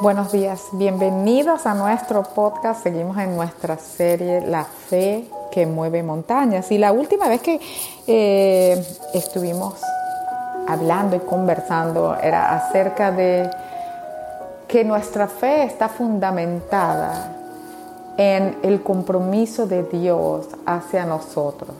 Buenos 0.00 0.30
días, 0.30 0.68
bienvenidos 0.70 1.66
a 1.66 1.74
nuestro 1.74 2.22
podcast. 2.22 2.84
Seguimos 2.84 3.18
en 3.18 3.34
nuestra 3.34 3.78
serie 3.78 4.42
La 4.42 4.62
fe 4.62 5.28
que 5.50 5.66
mueve 5.66 6.04
montañas. 6.04 6.70
Y 6.70 6.78
la 6.78 6.92
última 6.92 7.28
vez 7.28 7.42
que 7.42 7.60
eh, 8.06 8.80
estuvimos 9.12 9.74
hablando 10.68 11.16
y 11.16 11.18
conversando 11.18 12.14
era 12.14 12.54
acerca 12.54 13.10
de 13.10 13.50
que 14.68 14.84
nuestra 14.84 15.26
fe 15.26 15.64
está 15.64 15.88
fundamentada 15.88 17.34
en 18.16 18.56
el 18.62 18.84
compromiso 18.84 19.66
de 19.66 19.82
Dios 19.82 20.46
hacia 20.64 21.06
nosotros. 21.06 21.74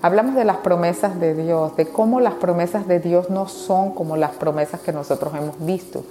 Hablamos 0.00 0.36
de 0.36 0.44
las 0.44 0.58
promesas 0.58 1.18
de 1.18 1.34
Dios, 1.34 1.74
de 1.74 1.88
cómo 1.88 2.20
las 2.20 2.34
promesas 2.34 2.86
de 2.86 3.00
Dios 3.00 3.30
no 3.30 3.48
son 3.48 3.90
como 3.94 4.16
las 4.16 4.30
promesas 4.30 4.78
que 4.80 4.92
nosotros 4.92 5.34
hemos 5.34 5.58
visto 5.66 6.04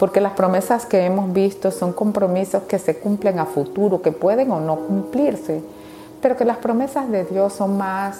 porque 0.00 0.22
las 0.22 0.32
promesas 0.32 0.86
que 0.86 1.04
hemos 1.04 1.30
visto 1.30 1.70
son 1.70 1.92
compromisos 1.92 2.62
que 2.62 2.78
se 2.78 2.96
cumplen 2.96 3.38
a 3.38 3.44
futuro, 3.44 4.00
que 4.00 4.12
pueden 4.12 4.50
o 4.50 4.58
no 4.58 4.76
cumplirse, 4.76 5.60
pero 6.22 6.38
que 6.38 6.46
las 6.46 6.56
promesas 6.56 7.10
de 7.10 7.26
Dios 7.26 7.52
son 7.52 7.76
más 7.76 8.18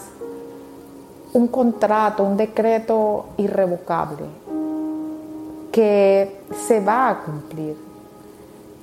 un 1.33 1.49
contrato, 1.49 2.23
un 2.23 2.37
decreto 2.37 3.29
irrevocable, 3.39 4.27
que 5.73 6.43
se 6.67 6.81
va 6.81 7.09
a 7.09 7.21
cumplir 7.23 7.77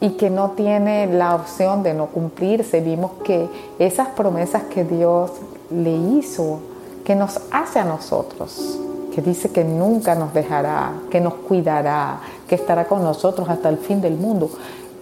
y 0.02 0.09
que 0.11 0.31
no 0.31 0.52
tiene 0.52 1.05
la 1.05 1.36
opción 1.36 1.84
de 1.84 1.94
no 1.94 2.08
cumplirse. 2.08 2.81
Vimos 2.81 3.11
que 3.23 3.48
esas 3.77 4.08
promesas 4.08 4.64
que 4.64 4.84
Dios 4.84 5.34
le 5.70 5.95
hizo, 5.95 6.61
que 7.05 7.16
nos 7.16 7.41
hace 7.52 7.77
a 7.77 7.86
nosotros, 7.86 8.80
que 9.14 9.22
dice 9.22 9.52
que 9.52 9.64
nunca 9.64 10.16
nos 10.16 10.34
dejará, 10.34 10.94
que 11.11 11.22
nos 11.22 11.36
cuidará, 11.36 12.22
que 12.48 12.56
estará 12.56 12.88
con 12.88 13.04
nosotros 13.04 13.50
hasta 13.50 13.70
el 13.70 13.78
fin 13.78 14.02
del 14.02 14.16
mundo. 14.16 14.50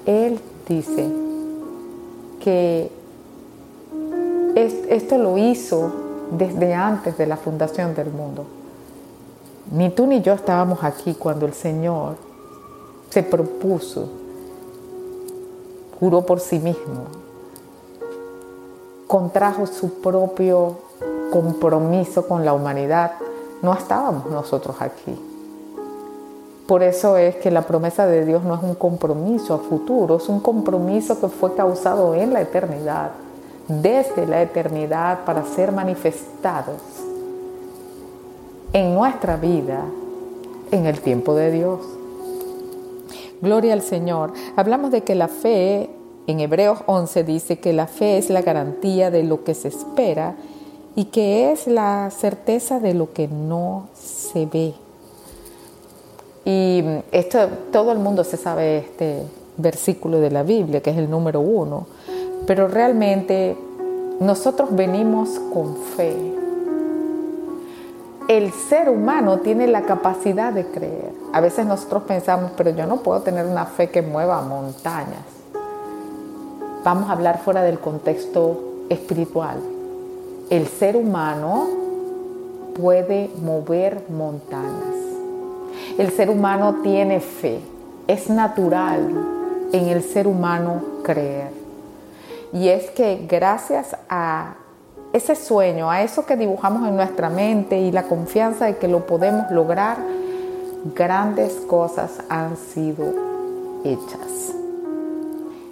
Él 0.05 0.39
dice 0.67 1.09
que 2.39 2.91
esto 4.55 5.17
lo 5.17 5.37
hizo 5.37 5.91
desde 6.31 6.73
antes 6.73 7.17
de 7.17 7.27
la 7.27 7.37
fundación 7.37 7.95
del 7.95 8.09
mundo. 8.11 8.45
Ni 9.71 9.89
tú 9.89 10.07
ni 10.07 10.21
yo 10.21 10.33
estábamos 10.33 10.83
aquí 10.83 11.15
cuando 11.15 11.45
el 11.45 11.53
Señor 11.53 12.15
se 13.09 13.23
propuso, 13.23 14.09
juró 15.99 16.25
por 16.25 16.39
sí 16.39 16.59
mismo, 16.59 17.05
contrajo 19.07 19.65
su 19.65 20.01
propio 20.01 20.77
compromiso 21.31 22.27
con 22.27 22.45
la 22.45 22.53
humanidad 22.53 23.13
no 23.61 23.73
estábamos 23.73 24.27
nosotros 24.27 24.75
aquí. 24.79 25.17
Por 26.67 26.81
eso 26.81 27.17
es 27.17 27.35
que 27.35 27.51
la 27.51 27.61
promesa 27.61 28.07
de 28.07 28.25
Dios 28.25 28.43
no 28.43 28.55
es 28.55 28.63
un 28.63 28.73
compromiso 28.73 29.53
a 29.53 29.59
futuro, 29.59 30.17
es 30.17 30.27
un 30.29 30.39
compromiso 30.39 31.19
que 31.19 31.27
fue 31.27 31.53
causado 31.53 32.15
en 32.15 32.33
la 32.33 32.41
eternidad, 32.41 33.11
desde 33.67 34.25
la 34.25 34.41
eternidad 34.41 35.25
para 35.25 35.45
ser 35.45 35.71
manifestados 35.71 36.81
en 38.73 38.95
nuestra 38.95 39.37
vida 39.37 39.85
en 40.71 40.87
el 40.87 40.99
tiempo 41.01 41.35
de 41.35 41.51
Dios. 41.51 41.79
Gloria 43.41 43.73
al 43.73 43.81
Señor. 43.81 44.33
Hablamos 44.55 44.89
de 44.89 45.01
que 45.01 45.13
la 45.13 45.27
fe, 45.27 45.89
en 46.25 46.39
Hebreos 46.39 46.79
11 46.87 47.23
dice 47.23 47.59
que 47.59 47.73
la 47.73 47.85
fe 47.85 48.17
es 48.17 48.31
la 48.31 48.41
garantía 48.41 49.11
de 49.11 49.23
lo 49.23 49.43
que 49.43 49.53
se 49.53 49.67
espera 49.67 50.35
y 50.95 51.05
que 51.05 51.51
es 51.51 51.67
la 51.67 52.09
certeza 52.09 52.79
de 52.79 52.95
lo 52.95 53.13
que 53.13 53.27
no 53.27 53.87
se 53.93 54.47
ve. 54.47 54.73
Y 56.45 56.83
esto 57.11 57.47
todo 57.71 57.91
el 57.91 57.99
mundo 57.99 58.23
se 58.23 58.37
sabe 58.37 58.77
este 58.77 59.23
versículo 59.57 60.19
de 60.19 60.31
la 60.31 60.43
Biblia, 60.43 60.81
que 60.81 60.91
es 60.91 60.97
el 60.97 61.09
número 61.09 61.39
uno, 61.41 61.87
pero 62.45 62.67
realmente 62.67 63.57
nosotros 64.19 64.69
venimos 64.71 65.39
con 65.53 65.75
fe. 65.75 66.15
El 68.27 68.51
ser 68.51 68.89
humano 68.89 69.39
tiene 69.39 69.67
la 69.67 69.81
capacidad 69.81 70.53
de 70.53 70.65
creer. 70.65 71.11
A 71.33 71.41
veces 71.41 71.65
nosotros 71.65 72.03
pensamos, 72.03 72.51
pero 72.55 72.69
yo 72.71 72.85
no 72.85 72.97
puedo 72.97 73.21
tener 73.21 73.45
una 73.45 73.65
fe 73.65 73.89
que 73.89 74.01
mueva 74.01 74.41
montañas. 74.41 75.25
Vamos 76.83 77.09
a 77.09 77.13
hablar 77.13 77.39
fuera 77.39 77.63
del 77.63 77.79
contexto 77.79 78.85
espiritual 78.89 79.57
el 80.49 80.67
ser 80.67 80.95
humano 80.95 81.67
puede 82.75 83.31
mover 83.41 84.03
montañas. 84.09 85.04
El 85.97 86.11
ser 86.11 86.29
humano 86.29 86.81
tiene 86.83 87.19
fe. 87.19 87.59
Es 88.07 88.29
natural 88.29 89.09
en 89.71 89.87
el 89.89 90.03
ser 90.03 90.27
humano 90.27 90.81
creer. 91.03 91.51
Y 92.53 92.69
es 92.69 92.89
que 92.91 93.25
gracias 93.27 93.95
a 94.09 94.55
ese 95.13 95.35
sueño, 95.35 95.89
a 95.89 96.01
eso 96.01 96.25
que 96.25 96.35
dibujamos 96.35 96.87
en 96.87 96.95
nuestra 96.95 97.29
mente 97.29 97.79
y 97.79 97.91
la 97.91 98.03
confianza 98.03 98.65
de 98.65 98.77
que 98.77 98.87
lo 98.87 99.05
podemos 99.05 99.49
lograr, 99.51 99.97
grandes 100.93 101.53
cosas 101.67 102.19
han 102.29 102.57
sido 102.57 103.13
hechas. 103.83 104.53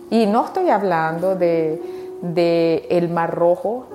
Y 0.09 0.25
no 0.25 0.45
estoy 0.45 0.69
hablando 0.69 1.35
de, 1.35 2.87
el 2.89 3.09
Mar 3.09 3.35
Rojo, 3.35 3.85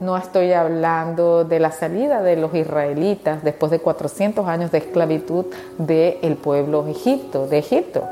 no 0.00 0.16
estoy 0.16 0.52
hablando 0.52 1.44
de 1.44 1.58
la 1.58 1.72
salida 1.72 2.22
de 2.22 2.36
los 2.36 2.54
israelitas 2.54 3.42
después 3.42 3.70
de 3.70 3.80
400 3.80 4.46
años 4.46 4.70
de 4.70 4.78
esclavitud 4.78 5.46
del 5.78 6.36
pueblo 6.36 6.86
Egipto, 6.86 7.46
de 7.46 7.58
Egipto. 7.58 8.04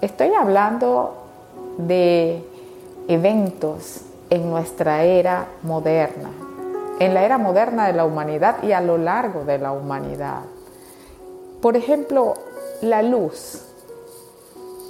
Estoy 0.00 0.34
hablando 0.34 1.14
de 1.78 2.42
eventos 3.08 4.00
en 4.30 4.50
nuestra 4.50 5.04
era 5.04 5.46
moderna, 5.62 6.30
en 6.98 7.14
la 7.14 7.24
era 7.24 7.38
moderna 7.38 7.86
de 7.86 7.92
la 7.92 8.04
humanidad 8.04 8.62
y 8.62 8.72
a 8.72 8.80
lo 8.80 8.98
largo 8.98 9.44
de 9.44 9.58
la 9.58 9.72
humanidad. 9.72 10.40
Por 11.60 11.76
ejemplo, 11.76 12.34
la 12.82 13.02
luz. 13.02 13.63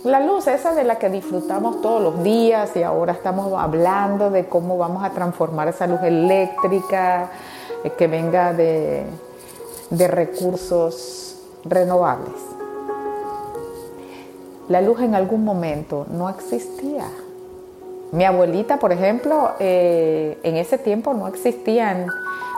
La 0.04 0.20
luz 0.20 0.46
esa 0.48 0.74
de 0.74 0.84
la 0.84 0.96
que 0.96 1.08
disfrutamos 1.08 1.80
todos 1.80 2.02
los 2.02 2.22
días 2.22 2.76
y 2.76 2.82
ahora 2.82 3.14
estamos 3.14 3.50
hablando 3.58 4.28
de 4.30 4.46
cómo 4.46 4.76
vamos 4.76 5.02
a 5.02 5.10
transformar 5.10 5.68
esa 5.68 5.86
luz 5.86 6.02
eléctrica 6.02 7.30
eh, 7.82 7.90
que 7.96 8.06
venga 8.06 8.52
de, 8.52 9.06
de 9.88 10.08
recursos 10.08 11.38
renovables. 11.64 12.34
La 14.68 14.82
luz 14.82 15.00
en 15.00 15.14
algún 15.14 15.42
momento 15.42 16.04
no 16.10 16.28
existía. 16.28 17.06
Mi 18.12 18.26
abuelita, 18.26 18.76
por 18.76 18.92
ejemplo, 18.92 19.52
eh, 19.58 20.38
en 20.42 20.56
ese 20.56 20.76
tiempo 20.76 21.14
no 21.14 21.28
existía, 21.28 22.06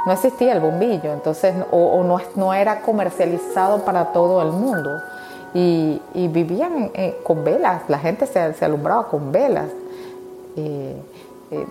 no 0.04 0.12
existía 0.12 0.52
el 0.52 0.58
bombillo, 0.58 1.12
entonces, 1.12 1.54
o, 1.70 2.02
no, 2.02 2.18
no 2.34 2.54
era 2.54 2.80
comercializado 2.80 3.84
para 3.84 4.06
todo 4.06 4.42
el 4.42 4.50
mundo 4.50 5.00
y, 5.56 6.28
vivían 6.28 6.90
eh, 6.92 7.18
con 7.22 7.42
velas, 7.42 7.82
la 7.88 7.98
gente 7.98 8.26
se, 8.26 8.64
alumbraba 8.64 9.08
con 9.08 9.32
velas. 9.32 9.68
Eh, 10.56 10.96
eh, 11.50 11.66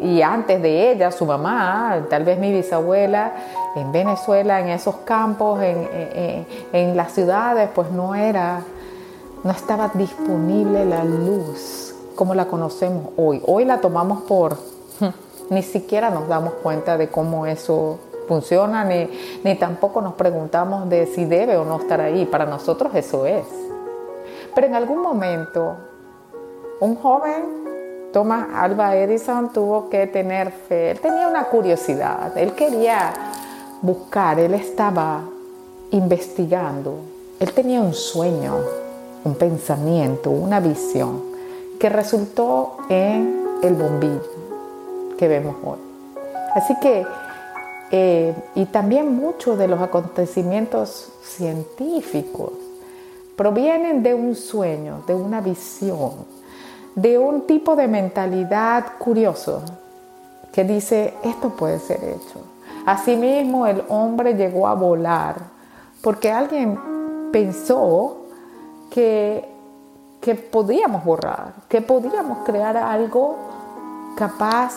y 0.00 0.22
antes 0.22 0.62
de 0.62 0.92
ella, 0.92 1.10
su 1.10 1.26
mamá, 1.26 2.06
tal 2.08 2.24
vez 2.24 2.38
mi 2.38 2.52
bisabuela, 2.52 3.32
en 3.76 3.92
Venezuela, 3.92 4.60
en 4.60 4.68
esos 4.68 4.96
campos, 4.98 5.60
en, 5.62 6.96
las 6.96 7.12
ciudades, 7.12 7.68
pues 7.74 7.90
no 7.90 8.14
era, 8.14 8.62
no 9.42 9.50
estaba 9.50 9.90
disponible 9.92 10.84
la 10.84 11.04
luz 11.04 11.94
como 12.14 12.34
la 12.34 12.46
conocemos 12.46 13.08
hoy. 13.16 13.42
Hoy 13.46 13.64
la 13.64 13.80
tomamos 13.80 14.22
por, 14.22 14.56
ni 15.50 15.62
siquiera 15.62 16.10
nos 16.10 16.28
damos 16.28 16.54
cuenta 16.54 16.96
de 16.96 17.08
cómo 17.08 17.46
eso 17.46 17.98
funciona, 18.26 18.84
ni, 18.84 19.08
ni 19.42 19.54
tampoco 19.56 20.00
nos 20.00 20.14
preguntamos 20.14 20.88
de 20.88 21.06
si 21.06 21.24
debe 21.24 21.56
o 21.56 21.64
no 21.64 21.80
estar 21.80 22.00
ahí. 22.00 22.24
Para 22.26 22.46
nosotros 22.46 22.94
eso 22.94 23.26
es. 23.26 23.44
Pero 24.54 24.66
en 24.66 24.74
algún 24.74 25.02
momento, 25.02 25.76
un 26.80 26.96
joven, 26.96 27.64
Thomas 28.12 28.46
Alba 28.54 28.96
Edison, 28.96 29.52
tuvo 29.52 29.88
que 29.88 30.06
tener 30.06 30.52
fe. 30.52 30.92
Él 30.92 31.00
tenía 31.00 31.26
una 31.26 31.44
curiosidad, 31.44 32.36
él 32.38 32.52
quería 32.52 33.12
buscar, 33.82 34.38
él 34.38 34.54
estaba 34.54 35.22
investigando, 35.90 36.98
él 37.40 37.52
tenía 37.52 37.80
un 37.80 37.92
sueño, 37.92 38.54
un 39.24 39.34
pensamiento, 39.34 40.30
una 40.30 40.60
visión, 40.60 41.22
que 41.80 41.88
resultó 41.88 42.76
en 42.88 43.58
el 43.62 43.74
bombillo 43.74 44.22
que 45.18 45.28
vemos 45.28 45.56
hoy. 45.64 45.78
Así 46.54 46.74
que 46.80 47.04
eh, 47.90 48.34
y 48.54 48.66
también 48.66 49.14
muchos 49.14 49.58
de 49.58 49.68
los 49.68 49.80
acontecimientos 49.80 51.12
científicos 51.22 52.52
provienen 53.36 54.02
de 54.02 54.14
un 54.14 54.34
sueño, 54.34 55.02
de 55.06 55.14
una 55.14 55.40
visión, 55.40 56.12
de 56.94 57.18
un 57.18 57.46
tipo 57.46 57.76
de 57.76 57.88
mentalidad 57.88 58.98
curioso 58.98 59.62
que 60.52 60.64
dice, 60.64 61.14
esto 61.24 61.50
puede 61.50 61.78
ser 61.80 62.02
hecho. 62.04 62.40
Asimismo, 62.86 63.66
el 63.66 63.82
hombre 63.88 64.34
llegó 64.34 64.68
a 64.68 64.74
volar 64.74 65.36
porque 66.00 66.30
alguien 66.30 66.78
pensó 67.32 68.18
que, 68.90 69.44
que 70.20 70.34
podíamos 70.34 71.04
borrar, 71.04 71.54
que 71.68 71.80
podíamos 71.80 72.38
crear 72.44 72.76
algo 72.76 73.36
capaz 74.16 74.74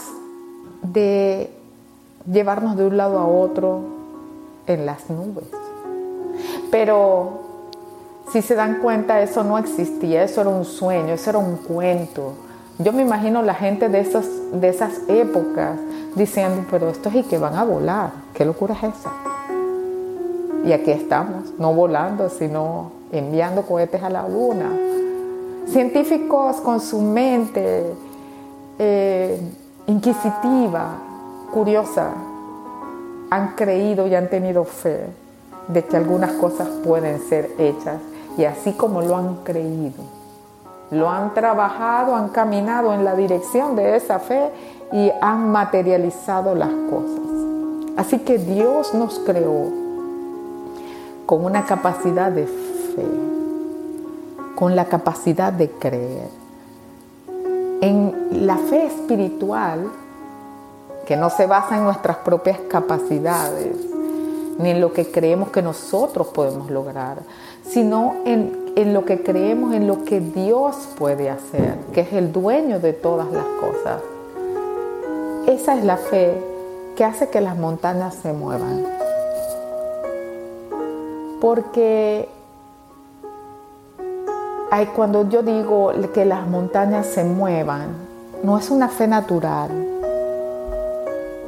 de 0.81 1.56
llevarnos 2.31 2.75
de 2.77 2.85
un 2.85 2.97
lado 2.97 3.17
a 3.17 3.25
otro 3.25 3.81
en 4.67 4.85
las 4.85 5.09
nubes. 5.09 5.45
Pero 6.69 7.41
si 8.31 8.41
se 8.41 8.55
dan 8.55 8.79
cuenta, 8.81 9.21
eso 9.21 9.43
no 9.43 9.57
existía, 9.57 10.23
eso 10.23 10.41
era 10.41 10.49
un 10.49 10.65
sueño, 10.65 11.13
eso 11.13 11.29
era 11.29 11.39
un 11.39 11.55
cuento. 11.57 12.33
Yo 12.79 12.93
me 12.93 13.01
imagino 13.01 13.41
la 13.41 13.55
gente 13.55 13.89
de, 13.89 14.01
esos, 14.01 14.25
de 14.51 14.69
esas 14.69 15.01
épocas 15.07 15.79
diciendo, 16.15 16.65
pero 16.69 16.89
estos 16.89 17.13
y 17.15 17.23
que 17.23 17.37
van 17.37 17.55
a 17.55 17.63
volar, 17.63 18.11
¿qué 18.33 18.45
locura 18.45 18.75
es 18.75 18.83
esa? 18.83 19.11
Y 20.65 20.73
aquí 20.73 20.91
estamos, 20.91 21.53
no 21.57 21.73
volando, 21.73 22.29
sino 22.29 22.91
enviando 23.11 23.61
cohetes 23.61 24.03
a 24.03 24.09
la 24.09 24.27
luna. 24.27 24.69
Científicos 25.67 26.57
con 26.57 26.81
su 26.81 27.01
mente 27.01 27.93
eh, 28.77 29.39
inquisitiva, 29.87 30.97
curiosa, 31.53 32.13
han 33.29 33.55
creído 33.55 34.07
y 34.07 34.15
han 34.15 34.29
tenido 34.29 34.63
fe 34.63 35.07
de 35.67 35.83
que 35.83 35.97
algunas 35.97 36.31
cosas 36.33 36.67
pueden 36.83 37.19
ser 37.19 37.51
hechas 37.57 37.97
y 38.37 38.45
así 38.45 38.73
como 38.73 39.01
lo 39.01 39.17
han 39.17 39.37
creído, 39.43 40.03
lo 40.91 41.09
han 41.09 41.33
trabajado, 41.33 42.15
han 42.15 42.29
caminado 42.29 42.93
en 42.93 43.03
la 43.03 43.15
dirección 43.15 43.75
de 43.75 43.95
esa 43.95 44.19
fe 44.19 44.49
y 44.91 45.11
han 45.21 45.51
materializado 45.51 46.55
las 46.55 46.69
cosas. 46.89 47.19
Así 47.97 48.19
que 48.19 48.37
Dios 48.37 48.93
nos 48.93 49.19
creó 49.19 49.87
con 51.25 51.43
una 51.43 51.65
capacidad 51.65 52.31
de 52.31 52.45
fe, 52.45 53.05
con 54.55 54.75
la 54.75 54.85
capacidad 54.85 55.51
de 55.51 55.69
creer. 55.69 56.29
En 57.81 58.45
la 58.47 58.57
fe 58.57 58.85
espiritual, 58.85 59.91
que 61.07 61.15
no 61.15 61.29
se 61.29 61.47
basa 61.47 61.77
en 61.77 61.85
nuestras 61.85 62.17
propias 62.17 62.59
capacidades, 62.67 63.77
ni 64.57 64.71
en 64.71 64.81
lo 64.81 64.91
que 64.91 65.09
creemos 65.09 65.51
que 65.51 65.61
nosotros 65.61 66.27
podemos 66.27 66.69
lograr, 66.69 67.19
sino 67.65 68.15
en, 68.25 68.73
en, 68.75 68.93
lo 68.93 69.05
que 69.05 69.23
creemos, 69.23 69.73
en 69.73 69.87
lo 69.87 70.03
que 70.03 70.19
Dios 70.19 70.75
puede 70.97 71.29
hacer, 71.29 71.77
que 71.93 72.01
es 72.01 72.11
el 72.11 72.33
dueño 72.33 72.81
de 72.81 72.91
todas 72.91 73.31
las 73.31 73.45
cosas. 73.45 74.01
Esa 75.47 75.75
es 75.75 75.85
la 75.85 75.95
fe 75.95 76.43
que 76.97 77.05
hace 77.05 77.29
que 77.29 77.39
las 77.39 77.55
montañas 77.57 78.15
se 78.15 78.33
muevan. 78.33 78.85
Porque 81.39 82.27
cuando 84.93 85.29
yo 85.29 85.41
digo 85.41 85.93
que 86.13 86.25
las 86.25 86.45
montañas 86.47 87.05
se 87.05 87.23
muevan, 87.23 87.95
no 88.43 88.57
es 88.57 88.69
una 88.69 88.89
fe 88.89 89.07
natural, 89.07 89.86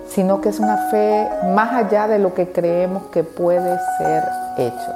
sino 0.10 0.42
que 0.42 0.50
es 0.50 0.60
una 0.60 0.78
fe 0.90 1.30
más 1.54 1.74
allá 1.74 2.08
de 2.08 2.20
lo 2.20 2.34
que 2.34 2.52
creemos 2.52 3.04
que 3.12 3.24
puede 3.24 3.78
ser 3.98 4.24
hecho. 4.58 4.94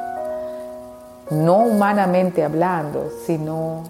No 1.29 1.59
humanamente 1.59 2.43
hablando, 2.43 3.09
sino 3.25 3.83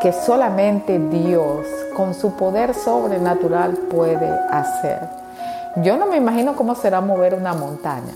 que 0.00 0.12
solamente 0.12 0.98
Dios 0.98 1.66
con 1.96 2.14
su 2.14 2.32
poder 2.34 2.74
sobrenatural 2.74 3.72
puede 3.90 4.28
hacer. 4.50 5.00
Yo 5.76 5.96
no 5.96 6.06
me 6.06 6.16
imagino 6.16 6.54
cómo 6.54 6.74
será 6.74 7.00
mover 7.00 7.34
una 7.34 7.54
montaña. 7.54 8.14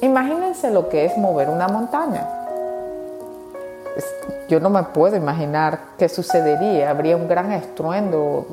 Imagínense 0.00 0.70
lo 0.70 0.88
que 0.88 1.04
es 1.04 1.16
mover 1.16 1.48
una 1.48 1.68
montaña. 1.68 2.26
Yo 4.48 4.60
no 4.60 4.70
me 4.70 4.82
puedo 4.82 5.16
imaginar 5.16 5.78
qué 5.96 6.08
sucedería. 6.08 6.90
Habría 6.90 7.16
un 7.16 7.28
gran 7.28 7.52
estruendo, 7.52 8.46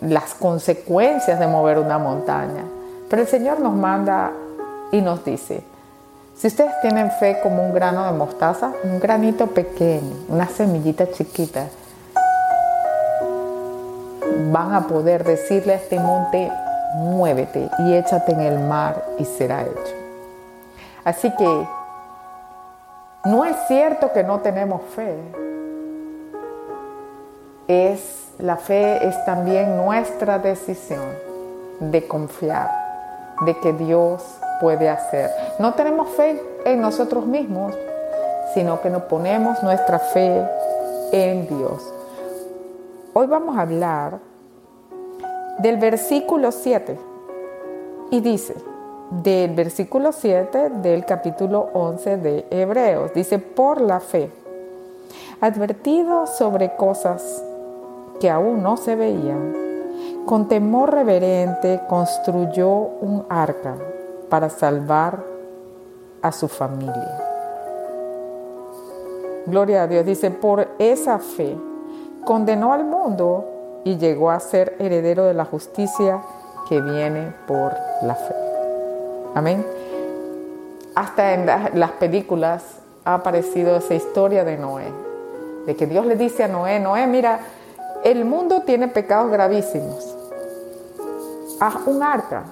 las 0.00 0.34
consecuencias 0.34 1.38
de 1.38 1.46
mover 1.46 1.78
una 1.78 1.98
montaña. 1.98 2.64
Pero 3.08 3.22
el 3.22 3.28
Señor 3.28 3.60
nos 3.60 3.74
manda 3.74 4.32
y 4.92 5.00
nos 5.00 5.24
dice, 5.24 5.62
si 6.36 6.46
ustedes 6.46 6.72
tienen 6.80 7.10
fe 7.10 7.38
como 7.42 7.64
un 7.66 7.74
grano 7.74 8.04
de 8.06 8.12
mostaza, 8.12 8.72
un 8.84 8.98
granito 8.98 9.48
pequeño, 9.48 10.24
una 10.28 10.46
semillita 10.46 11.10
chiquita, 11.10 11.66
van 14.50 14.74
a 14.74 14.86
poder 14.86 15.24
decirle 15.24 15.74
a 15.74 15.76
este 15.76 15.98
monte, 15.98 16.50
muévete 16.94 17.68
y 17.80 17.94
échate 17.94 18.32
en 18.32 18.40
el 18.40 18.58
mar 18.58 19.04
y 19.18 19.24
será 19.24 19.62
hecho. 19.62 19.94
Así 21.04 21.30
que 21.36 21.66
no 23.24 23.44
es 23.44 23.56
cierto 23.68 24.12
que 24.12 24.24
no 24.24 24.40
tenemos 24.40 24.82
fe. 24.94 25.14
Es 27.68 28.19
la 28.42 28.56
fe 28.56 29.06
es 29.06 29.24
también 29.24 29.76
nuestra 29.76 30.38
decisión 30.38 31.04
de 31.78 32.06
confiar, 32.06 32.70
de 33.44 33.58
que 33.60 33.72
Dios 33.72 34.22
puede 34.60 34.88
hacer. 34.88 35.30
No 35.58 35.74
tenemos 35.74 36.08
fe 36.10 36.42
en 36.64 36.80
nosotros 36.80 37.26
mismos, 37.26 37.74
sino 38.54 38.80
que 38.80 38.90
nos 38.90 39.02
ponemos 39.02 39.62
nuestra 39.62 39.98
fe 39.98 40.42
en 41.12 41.46
Dios. 41.48 41.92
Hoy 43.12 43.26
vamos 43.26 43.56
a 43.58 43.62
hablar 43.62 44.18
del 45.58 45.76
versículo 45.76 46.52
7 46.52 46.98
y 48.10 48.20
dice, 48.20 48.54
del 49.10 49.54
versículo 49.54 50.12
7 50.12 50.70
del 50.76 51.04
capítulo 51.04 51.68
11 51.74 52.16
de 52.16 52.46
Hebreos, 52.50 53.12
dice, 53.12 53.38
por 53.38 53.80
la 53.80 54.00
fe, 54.00 54.30
advertido 55.40 56.26
sobre 56.26 56.76
cosas 56.76 57.42
que 58.20 58.30
aún 58.30 58.62
no 58.62 58.76
se 58.76 58.94
veían, 58.94 59.54
con 60.26 60.46
temor 60.46 60.92
reverente 60.92 61.80
construyó 61.88 62.68
un 62.68 63.24
arca 63.28 63.74
para 64.28 64.50
salvar 64.50 65.24
a 66.22 66.30
su 66.30 66.46
familia. 66.46 67.18
Gloria 69.46 69.82
a 69.82 69.86
Dios, 69.86 70.04
dice, 70.04 70.30
por 70.30 70.68
esa 70.78 71.18
fe 71.18 71.56
condenó 72.24 72.72
al 72.72 72.84
mundo 72.84 73.44
y 73.84 73.96
llegó 73.96 74.30
a 74.30 74.38
ser 74.38 74.76
heredero 74.78 75.24
de 75.24 75.34
la 75.34 75.46
justicia 75.46 76.20
que 76.68 76.80
viene 76.80 77.32
por 77.48 77.74
la 78.02 78.14
fe. 78.14 78.34
Amén. 79.34 79.66
Hasta 80.94 81.34
en 81.34 81.46
las 81.46 81.90
películas 81.92 82.80
ha 83.04 83.14
aparecido 83.14 83.76
esa 83.76 83.94
historia 83.94 84.44
de 84.44 84.58
Noé, 84.58 84.92
de 85.66 85.74
que 85.74 85.86
Dios 85.86 86.04
le 86.04 86.16
dice 86.16 86.44
a 86.44 86.48
Noé, 86.48 86.78
Noé, 86.78 87.06
mira, 87.06 87.40
el 88.04 88.24
mundo 88.24 88.62
tiene 88.62 88.88
pecados 88.88 89.30
gravísimos. 89.30 90.16
Haz 91.60 91.74
un 91.86 92.02
arca. 92.02 92.44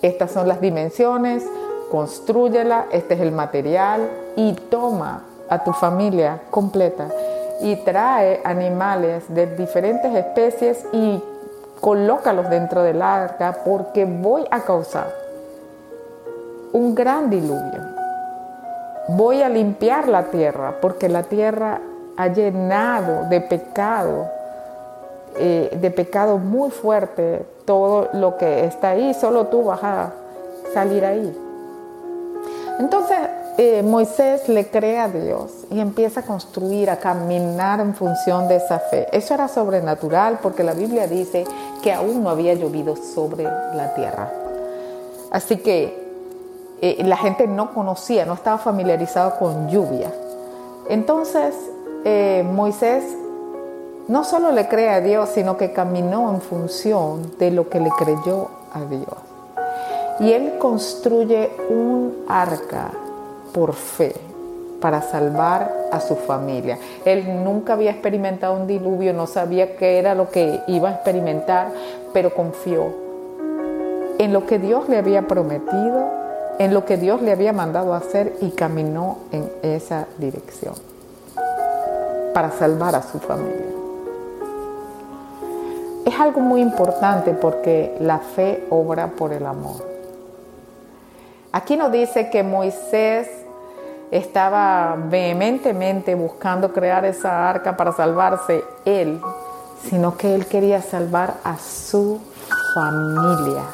Estas 0.00 0.30
son 0.30 0.48
las 0.48 0.60
dimensiones, 0.60 1.44
construyela, 1.90 2.86
este 2.92 3.14
es 3.14 3.20
el 3.20 3.32
material 3.32 4.08
y 4.36 4.52
toma 4.52 5.24
a 5.48 5.64
tu 5.64 5.72
familia 5.72 6.42
completa 6.50 7.08
y 7.60 7.76
trae 7.76 8.40
animales 8.44 9.24
de 9.28 9.56
diferentes 9.56 10.14
especies 10.14 10.86
y 10.92 11.22
colócalos 11.80 12.48
dentro 12.48 12.82
del 12.82 13.02
arca 13.02 13.58
porque 13.64 14.04
voy 14.04 14.44
a 14.50 14.60
causar 14.60 15.12
un 16.72 16.94
gran 16.94 17.28
diluvio. 17.28 17.82
Voy 19.08 19.42
a 19.42 19.48
limpiar 19.48 20.06
la 20.06 20.24
tierra 20.24 20.76
porque 20.80 21.08
la 21.08 21.24
tierra 21.24 21.80
ha 22.16 22.28
llenado 22.28 23.28
de 23.28 23.40
pecado 23.40 24.37
eh, 25.38 25.78
de 25.80 25.90
pecado 25.90 26.38
muy 26.38 26.70
fuerte, 26.70 27.46
todo 27.64 28.08
lo 28.12 28.36
que 28.36 28.64
está 28.64 28.90
ahí, 28.90 29.14
solo 29.14 29.46
tú 29.46 29.64
vas 29.64 29.82
a 29.82 30.12
salir 30.74 31.04
ahí. 31.04 31.36
Entonces 32.78 33.18
eh, 33.56 33.82
Moisés 33.82 34.48
le 34.48 34.68
cree 34.68 34.98
a 34.98 35.08
Dios 35.08 35.64
y 35.70 35.80
empieza 35.80 36.20
a 36.20 36.22
construir, 36.24 36.90
a 36.90 36.96
caminar 36.96 37.80
en 37.80 37.94
función 37.94 38.48
de 38.48 38.56
esa 38.56 38.78
fe. 38.78 39.06
Eso 39.12 39.34
era 39.34 39.48
sobrenatural 39.48 40.38
porque 40.42 40.62
la 40.64 40.74
Biblia 40.74 41.06
dice 41.06 41.44
que 41.82 41.92
aún 41.92 42.22
no 42.22 42.30
había 42.30 42.54
llovido 42.54 42.96
sobre 42.96 43.44
la 43.44 43.94
tierra. 43.94 44.32
Así 45.30 45.58
que 45.58 46.08
eh, 46.80 47.02
la 47.04 47.16
gente 47.16 47.46
no 47.46 47.72
conocía, 47.74 48.24
no 48.24 48.34
estaba 48.34 48.58
familiarizado 48.58 49.38
con 49.38 49.68
lluvia. 49.68 50.12
Entonces 50.88 51.54
Moisés 52.44 53.04
no 54.08 54.24
solo 54.24 54.50
le 54.52 54.68
cree 54.68 54.90
a 54.90 55.00
Dios, 55.00 55.28
sino 55.30 55.56
que 55.56 55.72
caminó 55.72 56.30
en 56.30 56.40
función 56.40 57.32
de 57.38 57.50
lo 57.50 57.68
que 57.68 57.80
le 57.80 57.90
creyó 57.90 58.48
a 58.72 58.80
Dios. 58.84 59.04
Y 60.20 60.32
él 60.32 60.58
construye 60.58 61.50
un 61.68 62.24
arca 62.28 62.90
por 63.52 63.74
fe 63.74 64.14
para 64.80 65.02
salvar 65.02 65.72
a 65.92 66.00
su 66.00 66.16
familia. 66.16 66.78
Él 67.04 67.44
nunca 67.44 67.74
había 67.74 67.90
experimentado 67.90 68.54
un 68.54 68.66
diluvio, 68.66 69.12
no 69.12 69.26
sabía 69.26 69.76
qué 69.76 69.98
era 69.98 70.14
lo 70.14 70.30
que 70.30 70.60
iba 70.66 70.88
a 70.88 70.92
experimentar, 70.94 71.70
pero 72.12 72.34
confió 72.34 72.86
en 74.18 74.32
lo 74.32 74.46
que 74.46 74.58
Dios 74.58 74.88
le 74.88 74.98
había 74.98 75.28
prometido 75.28 76.18
en 76.58 76.74
lo 76.74 76.84
que 76.84 76.96
Dios 76.96 77.22
le 77.22 77.32
había 77.32 77.52
mandado 77.52 77.94
hacer 77.94 78.34
y 78.40 78.50
caminó 78.50 79.18
en 79.32 79.50
esa 79.62 80.06
dirección 80.18 80.74
para 82.34 82.50
salvar 82.50 82.94
a 82.94 83.02
su 83.02 83.18
familia. 83.18 83.77
Es 86.08 86.18
algo 86.18 86.40
muy 86.40 86.62
importante 86.62 87.34
porque 87.34 87.94
la 88.00 88.18
fe 88.18 88.66
obra 88.70 89.08
por 89.08 89.30
el 89.30 89.44
amor. 89.44 89.86
Aquí 91.52 91.76
nos 91.76 91.92
dice 91.92 92.30
que 92.30 92.42
Moisés 92.42 93.28
estaba 94.10 94.96
vehementemente 94.96 96.14
buscando 96.14 96.72
crear 96.72 97.04
esa 97.04 97.50
arca 97.50 97.76
para 97.76 97.92
salvarse 97.92 98.64
él, 98.86 99.20
sino 99.82 100.16
que 100.16 100.34
él 100.34 100.46
quería 100.46 100.80
salvar 100.80 101.34
a 101.44 101.58
su 101.58 102.18
familia. 102.74 103.64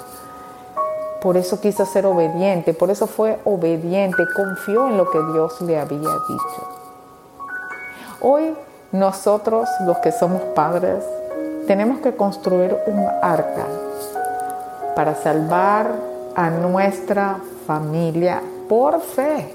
Por 1.23 1.37
eso 1.37 1.61
quiso 1.61 1.87
ser 1.87 2.05
obediente, 2.05 2.75
por 2.75 2.91
eso 2.91 3.07
fue 3.07 3.39
obediente, 3.45 4.25
confió 4.35 4.89
en 4.89 4.97
lo 4.97 5.09
que 5.09 5.23
Dios 5.33 5.61
le 5.61 5.79
había 5.79 5.99
dicho. 6.01 6.69
Hoy 8.21 8.57
nosotros, 8.91 9.69
los 9.87 9.99
que 9.99 10.11
somos 10.11 10.43
padres, 10.57 11.05
tenemos 11.67 12.01
que 12.01 12.15
construir 12.15 12.77
un 12.87 13.07
arca 13.23 13.67
para 14.95 15.15
salvar 15.15 15.93
a 16.35 16.51
nuestra 16.51 17.39
familia 17.67 18.43
por 18.69 19.01
fe 19.01 19.55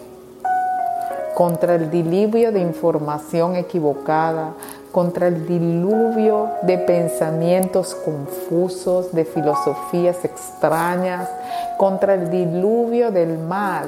contra 1.35 1.75
el 1.75 1.89
diluvio 1.89 2.51
de 2.51 2.59
información 2.59 3.55
equivocada, 3.55 4.53
contra 4.91 5.27
el 5.27 5.47
diluvio 5.47 6.49
de 6.63 6.77
pensamientos 6.79 7.95
confusos, 7.95 9.13
de 9.13 9.23
filosofías 9.23 10.25
extrañas, 10.25 11.29
contra 11.77 12.15
el 12.15 12.29
diluvio 12.29 13.11
del 13.11 13.37
mal 13.37 13.87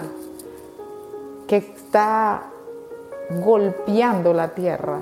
que 1.47 1.57
está 1.57 2.43
golpeando 3.43 4.33
la 4.33 4.49
tierra. 4.49 4.99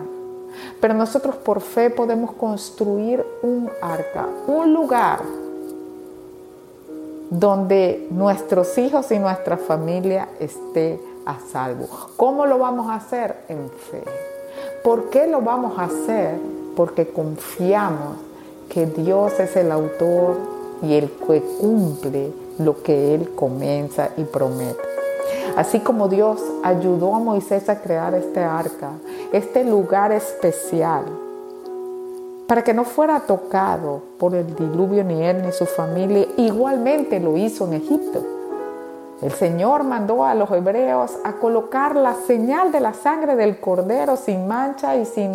Pero 0.79 0.93
nosotros 0.93 1.35
por 1.35 1.61
fe 1.61 1.89
podemos 1.89 2.31
construir 2.33 3.25
un 3.41 3.69
arca, 3.81 4.27
un 4.47 4.73
lugar 4.73 5.19
donde 7.29 8.07
nuestros 8.09 8.77
hijos 8.77 9.11
y 9.11 9.19
nuestra 9.19 9.57
familia 9.57 10.29
esté 10.39 10.99
a 11.25 11.37
salvo. 11.51 11.87
¿Cómo 12.17 12.45
lo 12.45 12.57
vamos 12.57 12.89
a 12.89 12.95
hacer? 12.95 13.43
En 13.49 13.69
fe. 13.69 14.03
¿Por 14.83 15.09
qué 15.09 15.27
lo 15.27 15.41
vamos 15.41 15.77
a 15.77 15.83
hacer? 15.83 16.39
Porque 16.75 17.07
confiamos 17.07 18.17
que 18.69 18.85
Dios 18.85 19.39
es 19.39 19.55
el 19.55 19.71
autor 19.71 20.37
y 20.81 20.95
el 20.95 21.11
que 21.11 21.41
cumple 21.59 22.31
lo 22.59 22.81
que 22.81 23.13
Él 23.15 23.35
comienza 23.35 24.09
y 24.17 24.23
promete. 24.23 24.89
Así 25.55 25.79
como 25.79 26.07
Dios 26.07 26.41
ayudó 26.63 27.15
a 27.15 27.19
Moisés 27.19 27.67
a 27.69 27.81
crear 27.81 28.13
este 28.13 28.39
arca, 28.41 28.91
este 29.31 29.63
lugar 29.63 30.11
especial, 30.11 31.05
para 32.47 32.63
que 32.63 32.73
no 32.73 32.83
fuera 32.83 33.19
tocado 33.21 34.01
por 34.17 34.33
el 34.33 34.55
diluvio 34.55 35.03
ni 35.03 35.23
él 35.23 35.43
ni 35.43 35.51
su 35.51 35.65
familia, 35.65 36.25
igualmente 36.37 37.19
lo 37.19 37.37
hizo 37.37 37.67
en 37.67 37.73
Egipto. 37.73 38.23
El 39.21 39.31
Señor 39.31 39.83
mandó 39.83 40.23
a 40.23 40.33
los 40.33 40.49
hebreos 40.49 41.17
a 41.23 41.33
colocar 41.33 41.95
la 41.95 42.13
señal 42.13 42.71
de 42.71 42.79
la 42.79 42.93
sangre 42.93 43.35
del 43.35 43.59
cordero 43.59 44.15
sin 44.15 44.47
mancha 44.47 44.95
y 44.95 45.05
sin, 45.05 45.33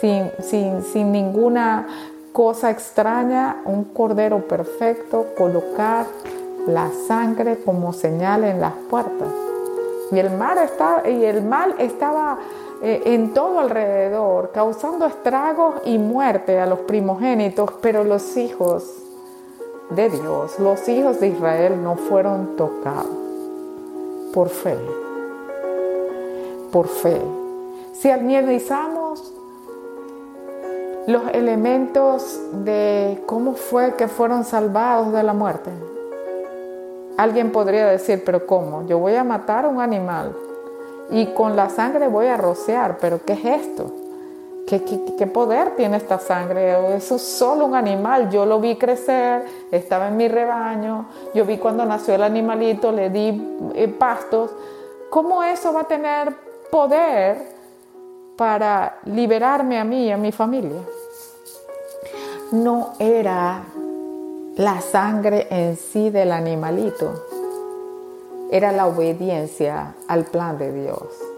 sin, 0.00 0.82
sin, 0.82 1.12
ninguna 1.12 1.86
cosa 2.32 2.70
extraña, 2.70 3.62
un 3.64 3.84
cordero 3.84 4.48
perfecto, 4.48 5.26
colocar 5.38 6.06
la 6.66 6.90
sangre 7.06 7.58
como 7.64 7.92
señal 7.92 8.44
en 8.44 8.60
las 8.60 8.72
puertas. 8.90 9.28
Y 10.10 10.18
el, 10.18 10.30
mar 10.32 10.58
estaba, 10.58 11.08
y 11.08 11.24
el 11.24 11.42
mal 11.42 11.76
estaba 11.78 12.36
eh, 12.82 13.02
en 13.04 13.34
todo 13.34 13.60
alrededor, 13.60 14.52
causando 14.52 15.04
estragos 15.04 15.74
y 15.84 15.98
muerte 15.98 16.58
a 16.58 16.66
los 16.66 16.78
primogénitos, 16.80 17.72
pero 17.82 18.04
los 18.04 18.38
hijos 18.38 19.02
de 19.90 20.08
Dios, 20.08 20.58
los 20.58 20.88
hijos 20.88 21.20
de 21.20 21.28
Israel 21.28 21.82
no 21.82 21.96
fueron 21.96 22.56
tocados 22.56 23.06
por 24.32 24.48
fe. 24.48 24.78
Por 26.72 26.88
fe. 26.88 27.20
Si 27.92 28.10
analizamos 28.10 29.34
los 31.06 31.22
elementos 31.34 32.40
de 32.64 33.22
cómo 33.26 33.54
fue 33.54 33.94
que 33.96 34.08
fueron 34.08 34.44
salvados 34.44 35.12
de 35.12 35.22
la 35.22 35.34
muerte, 35.34 35.70
alguien 37.18 37.52
podría 37.52 37.88
decir, 37.88 38.22
pero 38.24 38.46
¿cómo? 38.46 38.86
Yo 38.86 38.98
voy 38.98 39.16
a 39.16 39.24
matar 39.24 39.66
a 39.66 39.68
un 39.68 39.82
animal 39.82 40.34
y 41.10 41.26
con 41.26 41.56
la 41.56 41.68
sangre 41.70 42.08
voy 42.08 42.26
a 42.26 42.36
rociar, 42.36 42.98
pero 43.00 43.24
¿qué 43.24 43.32
es 43.34 43.44
esto? 43.44 43.92
¿Qué, 44.66 45.26
poder 45.26 45.74
tiene 45.74 45.96
esta 45.96 46.20
sangre? 46.20 46.94
Eso 46.94 47.16
es 47.16 47.22
solo 47.22 47.66
un 47.66 47.74
animal. 47.74 48.30
Yo 48.30 48.46
lo 48.46 48.60
vi 48.60 48.76
crecer, 48.76 49.44
estaba 49.72 50.06
en 50.08 50.16
mi 50.16 50.28
rebaño, 50.28 51.06
yo 51.34 51.44
vi 51.44 51.58
cuando 51.58 51.84
nació 51.84 52.14
el 52.14 52.22
animalito, 52.22 52.92
le 52.92 53.10
di 53.10 53.58
eh, 53.74 53.88
pastos. 53.88 54.52
¿Cómo 55.10 55.42
eso 55.42 55.72
va 55.72 55.80
a 55.80 55.84
tener 55.84 56.36
poder 56.70 57.48
para 58.36 58.98
liberarme 59.06 59.80
a 59.80 59.82
mí 59.82 60.04
y 60.04 60.10
a 60.12 60.16
mi 60.16 60.30
familia? 60.30 60.80
No 62.52 62.92
era 63.00 63.64
la 64.56 64.80
sangre 64.80 65.48
en 65.50 65.76
sí 65.76 66.10
del 66.10 66.30
animalito, 66.30 67.26
era 68.50 68.72
la 68.72 68.86
obediencia 68.86 69.94
al 70.08 70.24
plan 70.24 70.58
de 70.58 70.72
Dios 70.72 71.30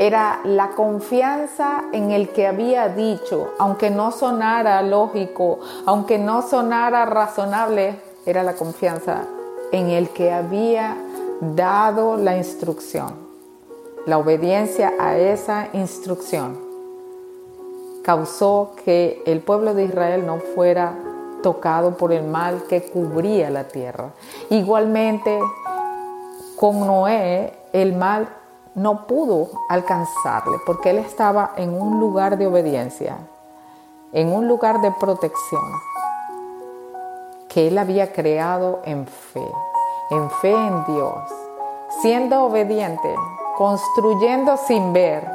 era 0.00 0.40
la 0.44 0.70
confianza 0.70 1.84
en 1.92 2.10
el 2.10 2.30
que 2.30 2.46
había 2.46 2.88
dicho, 2.88 3.50
aunque 3.58 3.90
no 3.90 4.12
sonara 4.12 4.80
lógico, 4.80 5.58
aunque 5.84 6.16
no 6.16 6.40
sonara 6.40 7.04
razonable, 7.04 7.96
era 8.24 8.42
la 8.42 8.54
confianza 8.54 9.26
en 9.72 9.90
el 9.90 10.08
que 10.08 10.32
había 10.32 10.96
dado 11.42 12.16
la 12.16 12.34
instrucción. 12.38 13.12
La 14.06 14.16
obediencia 14.16 14.94
a 14.98 15.18
esa 15.18 15.68
instrucción 15.74 16.58
causó 18.02 18.72
que 18.82 19.22
el 19.26 19.40
pueblo 19.40 19.74
de 19.74 19.84
Israel 19.84 20.24
no 20.24 20.38
fuera 20.38 20.94
tocado 21.42 21.98
por 21.98 22.12
el 22.12 22.24
mal 22.24 22.62
que 22.70 22.84
cubría 22.84 23.50
la 23.50 23.64
tierra. 23.68 24.12
Igualmente, 24.48 25.38
con 26.60 26.86
Noé, 26.86 27.54
el 27.72 27.96
mal 27.96 28.28
no 28.74 29.06
pudo 29.06 29.48
alcanzarle 29.70 30.58
porque 30.66 30.90
él 30.90 30.98
estaba 30.98 31.52
en 31.56 31.72
un 31.72 31.98
lugar 31.98 32.36
de 32.36 32.46
obediencia, 32.46 33.16
en 34.12 34.30
un 34.30 34.46
lugar 34.46 34.82
de 34.82 34.90
protección 34.92 35.62
que 37.48 37.68
él 37.68 37.78
había 37.78 38.12
creado 38.12 38.80
en 38.84 39.06
fe, 39.06 39.50
en 40.10 40.30
fe 40.42 40.52
en 40.52 40.84
Dios, 40.84 41.14
siendo 42.02 42.44
obediente, 42.44 43.08
construyendo 43.56 44.58
sin 44.58 44.92
ver. 44.92 45.26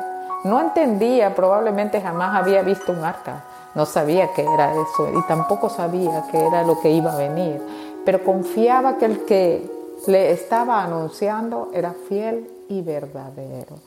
No 0.43 0.61
entendía, 0.61 1.33
probablemente 1.33 2.01
jamás 2.01 2.35
había 2.35 2.61
visto 2.61 2.91
un 2.91 3.03
arca, 3.03 3.43
no 3.73 3.87
sabía 3.87 4.31
que 4.31 4.43
era 4.43 4.73
eso 4.73 5.09
y 5.11 5.23
tampoco 5.23 5.69
sabía 5.69 6.23
que 6.29 6.45
era 6.45 6.61
lo 6.61 6.79
que 6.81 6.91
iba 6.91 7.13
a 7.13 7.17
venir, 7.17 7.59
pero 8.05 8.23
confiaba 8.23 8.97
que 8.97 9.05
el 9.05 9.25
que 9.25 9.84
le 10.07 10.31
estaba 10.31 10.83
anunciando 10.83 11.69
era 11.73 11.95
fiel 12.07 12.49
y 12.69 12.81
verdadero. 12.81 13.77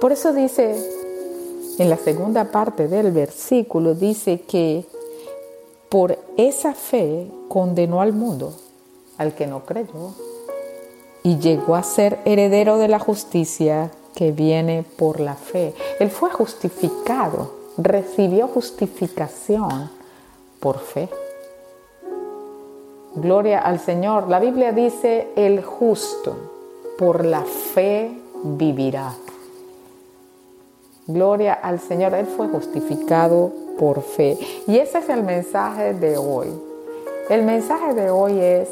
Por 0.00 0.12
eso 0.12 0.32
dice, 0.32 0.76
en 1.78 1.90
la 1.90 1.96
segunda 1.96 2.50
parte 2.50 2.88
del 2.88 3.12
versículo, 3.12 3.94
dice 3.94 4.42
que 4.42 4.84
por 5.88 6.18
esa 6.36 6.74
fe 6.74 7.30
condenó 7.48 8.00
al 8.00 8.12
mundo, 8.12 8.54
al 9.18 9.34
que 9.34 9.46
no 9.46 9.64
creyó, 9.64 10.14
y 11.22 11.38
llegó 11.38 11.74
a 11.74 11.82
ser 11.82 12.18
heredero 12.24 12.78
de 12.78 12.88
la 12.88 12.98
justicia 12.98 13.90
que 14.14 14.32
viene 14.32 14.84
por 14.96 15.20
la 15.20 15.34
fe. 15.34 15.74
Él 15.98 16.10
fue 16.10 16.30
justificado, 16.30 17.52
recibió 17.76 18.48
justificación 18.48 19.90
por 20.60 20.78
fe. 20.78 21.08
Gloria 23.14 23.58
al 23.58 23.80
Señor. 23.80 24.28
La 24.28 24.38
Biblia 24.38 24.72
dice 24.72 25.30
el 25.36 25.62
justo 25.62 26.36
por 26.98 27.24
la 27.24 27.42
fe 27.42 28.16
vivirá. 28.44 29.12
Gloria 31.06 31.54
al 31.54 31.80
Señor, 31.80 32.14
Él 32.14 32.26
fue 32.26 32.48
justificado 32.48 33.52
por 33.78 34.02
fe. 34.02 34.38
Y 34.66 34.78
ese 34.78 34.98
es 34.98 35.08
el 35.08 35.24
mensaje 35.24 35.94
de 35.94 36.16
hoy. 36.18 36.48
El 37.28 37.42
mensaje 37.42 37.94
de 37.94 38.10
hoy 38.10 38.38
es, 38.38 38.68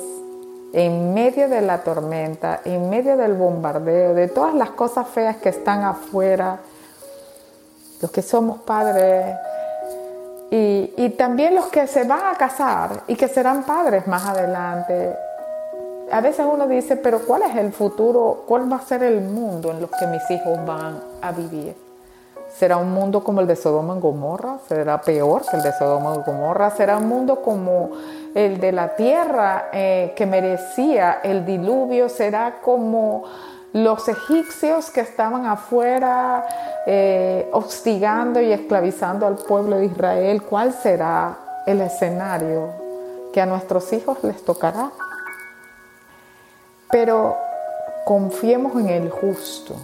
en 0.73 1.15
medio 1.15 1.49
de 1.49 1.61
la 1.61 1.83
tormenta, 1.83 2.61
en 2.65 2.91
medio 2.91 3.17
del 3.17 3.35
bombardeo, 3.35 4.15
de 4.15 4.29
todas 4.29 4.55
las 4.55 4.71
cosas 4.71 5.09
feas 5.09 5.39
que 5.39 5.49
están 5.49 5.83
afuera, 5.83 6.61
los 8.01 8.11
que 8.13 8.23
somos 8.23 8.59
padres 8.59 9.35
y, 10.51 11.11
también 11.19 11.55
los 11.55 11.67
que 11.67 11.87
se 11.87 12.05
van 12.05 12.35
a 12.35 12.37
casar 12.37 13.03
y 13.07 13.17
que 13.17 13.29
serán 13.29 13.65
padres 13.65 14.07
más 14.07 14.27
adelante, 14.27 15.15
a 16.11 16.21
veces 16.21 16.47
uno 16.51 16.67
dice, 16.67 16.97
pero 16.97 17.21
¿cuál 17.21 17.43
es 17.43 17.57
el 17.57 17.73
futuro? 17.73 18.45
¿Cuál 18.47 18.71
va 18.73 18.77
a 18.77 18.83
ser 18.83 19.03
el 19.03 19.21
mundo 19.21 19.71
en 19.71 19.81
los 19.81 19.91
que 19.91 20.07
mis 20.07 20.23
hijos 20.31 20.65
van 20.65 21.01
a 21.21 21.33
vivir? 21.33 21.77
¿Será 22.55 22.79
un 22.79 22.93
mundo 22.93 23.23
como 23.23 23.43
el 23.43 23.47
de 23.47 23.57
Sodoma 23.57 23.97
y 23.97 24.01
Gomorra? 24.01 24.59
¿Será 24.67 25.01
peor 25.03 25.43
que 25.49 25.57
el 25.59 25.63
de 25.63 25.73
Sodoma 25.73 26.17
y 26.17 26.23
Gomorra? 26.25 26.71
¿Será 26.71 26.97
un 26.97 27.09
mundo 27.09 27.43
como 27.43 27.91
el 28.35 28.59
de 28.59 28.73
la 28.73 28.97
tierra 28.97 29.69
eh, 29.73 30.15
que 30.17 30.25
merecía 30.25 31.21
el 31.23 31.45
diluvio? 31.45 32.09
¿Será 32.09 32.61
como 32.63 33.25
los 33.73 34.09
egipcios 34.09 34.91
que 34.91 35.01
estaban 35.01 35.47
afuera 35.47 36.47
eh, 36.87 37.49
hostigando 37.53 38.41
y 38.41 38.53
esclavizando 38.53 39.27
al 39.27 39.37
pueblo 39.37 39.77
de 39.77 39.87
Israel? 39.87 40.43
¿Cuál 40.43 40.73
será 40.73 41.37
el 41.67 41.81
escenario 41.81 42.71
que 43.33 43.41
a 43.41 43.47
nuestros 43.47 43.93
hijos 43.93 44.19
les 44.23 44.43
tocará? 44.45 44.91
Pero 46.91 47.37
confiemos 48.07 48.75
en 48.81 48.89
el 48.89 49.11
justo, 49.11 49.75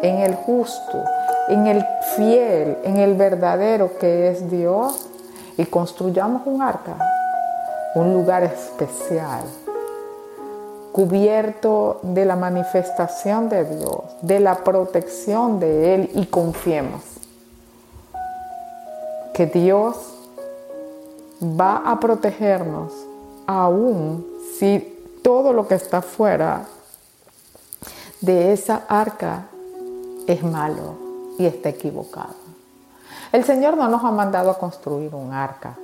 en 0.00 0.18
el 0.18 0.34
justo, 0.36 1.04
en 1.48 1.66
el 1.66 1.84
fiel, 2.14 2.78
en 2.84 2.98
el 2.98 3.14
verdadero 3.14 3.98
que 3.98 4.30
es 4.30 4.48
Dios 4.48 5.08
y 5.56 5.64
construyamos 5.66 6.42
un 6.44 6.62
arca, 6.62 6.96
un 7.96 8.12
lugar 8.12 8.44
especial, 8.44 9.42
cubierto 10.92 12.00
de 12.02 12.24
la 12.24 12.36
manifestación 12.36 13.48
de 13.48 13.64
Dios, 13.64 14.02
de 14.22 14.40
la 14.40 14.64
protección 14.64 15.60
de 15.60 15.94
Él 15.94 16.10
y 16.14 16.26
confiemos 16.26 17.02
que 19.38 19.46
Dios 19.46 19.96
va 21.42 21.76
a 21.88 22.00
protegernos 22.00 22.92
aún 23.46 24.26
si 24.58 24.98
todo 25.22 25.52
lo 25.52 25.68
que 25.68 25.76
está 25.76 26.02
fuera 26.02 26.66
de 28.20 28.52
esa 28.52 28.82
arca 28.88 29.46
es 30.26 30.42
malo 30.42 30.96
y 31.38 31.46
está 31.46 31.68
equivocado. 31.68 32.34
El 33.30 33.44
Señor 33.44 33.76
no 33.76 33.88
nos 33.88 34.02
ha 34.02 34.10
mandado 34.10 34.50
a 34.50 34.58
construir 34.58 35.14
un 35.14 35.32
arca, 35.32 35.76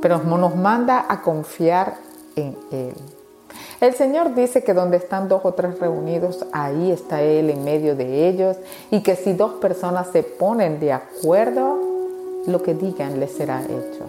pero 0.00 0.18
nos 0.18 0.56
manda 0.56 1.06
a 1.08 1.22
confiar 1.22 1.94
en 2.34 2.56
Él. 2.72 2.94
El 3.80 3.94
Señor 3.94 4.34
dice 4.34 4.62
que 4.62 4.74
donde 4.74 4.96
están 4.96 5.28
dos 5.28 5.42
o 5.44 5.52
tres 5.52 5.78
reunidos, 5.78 6.46
ahí 6.52 6.90
está 6.90 7.22
Él 7.22 7.50
en 7.50 7.64
medio 7.64 7.96
de 7.96 8.28
ellos 8.28 8.56
y 8.90 9.02
que 9.02 9.16
si 9.16 9.32
dos 9.32 9.54
personas 9.54 10.08
se 10.12 10.22
ponen 10.22 10.80
de 10.80 10.92
acuerdo, 10.92 11.78
lo 12.46 12.62
que 12.62 12.74
digan 12.74 13.20
les 13.20 13.32
será 13.32 13.62
hecho. 13.62 14.04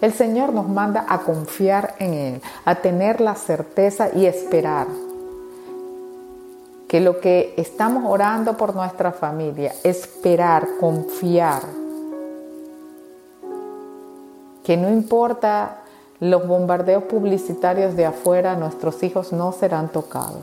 El 0.00 0.12
Señor 0.12 0.52
nos 0.52 0.68
manda 0.68 1.04
a 1.08 1.18
confiar 1.18 1.94
en 1.98 2.14
Él, 2.14 2.42
a 2.64 2.76
tener 2.76 3.20
la 3.20 3.34
certeza 3.34 4.08
y 4.14 4.26
esperar 4.26 4.86
que 6.88 7.00
lo 7.00 7.20
que 7.20 7.54
estamos 7.56 8.02
orando 8.04 8.56
por 8.56 8.74
nuestra 8.74 9.12
familia, 9.12 9.72
esperar, 9.84 10.66
confiar, 10.80 11.62
que 14.64 14.76
no 14.76 14.88
importa 14.88 15.79
los 16.20 16.46
bombardeos 16.46 17.04
publicitarios 17.04 17.96
de 17.96 18.04
afuera, 18.04 18.54
nuestros 18.54 19.02
hijos 19.02 19.32
no 19.32 19.52
serán 19.52 19.88
tocados. 19.88 20.42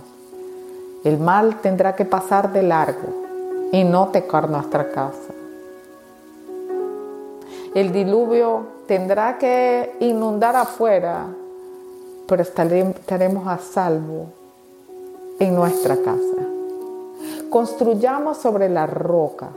El 1.03 1.19
mal 1.19 1.61
tendrá 1.61 1.95
que 1.95 2.03
pasar 2.03 2.51
de 2.51 2.63
largo 2.63 3.69
y 3.71 3.83
no 3.83 4.07
tocar 4.07 4.49
nuestra 4.49 4.89
casa. 4.89 5.33
El 7.75 7.91
diluvio 7.91 8.65
tendrá 8.87 9.37
que 9.37 9.95
inundar 9.99 10.55
afuera, 10.55 11.27
pero 12.27 12.41
estaremos 12.41 13.47
a 13.47 13.59
salvo 13.59 14.25
en 15.39 15.53
nuestra 15.53 15.95
casa. 15.97 16.47
Construyamos 17.51 18.37
sobre 18.37 18.67
la 18.67 18.87
roca 18.87 19.49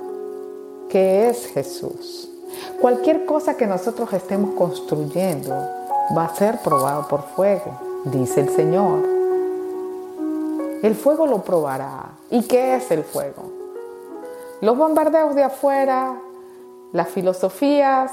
que 0.90 1.30
es 1.30 1.46
Jesús. 1.46 2.28
Cualquier 2.78 3.24
cosa 3.24 3.56
que 3.56 3.66
nosotros 3.66 4.12
estemos 4.12 4.54
construyendo 4.54 5.79
va 6.16 6.24
a 6.24 6.34
ser 6.34 6.58
probado 6.58 7.06
por 7.08 7.22
fuego, 7.22 7.78
dice 8.04 8.40
el 8.40 8.48
Señor. 8.50 8.98
El 10.82 10.94
fuego 10.94 11.26
lo 11.26 11.42
probará. 11.42 12.10
¿Y 12.30 12.42
qué 12.42 12.76
es 12.76 12.90
el 12.90 13.04
fuego? 13.04 13.52
Los 14.60 14.76
bombardeos 14.76 15.34
de 15.34 15.44
afuera, 15.44 16.16
las 16.92 17.08
filosofías, 17.08 18.12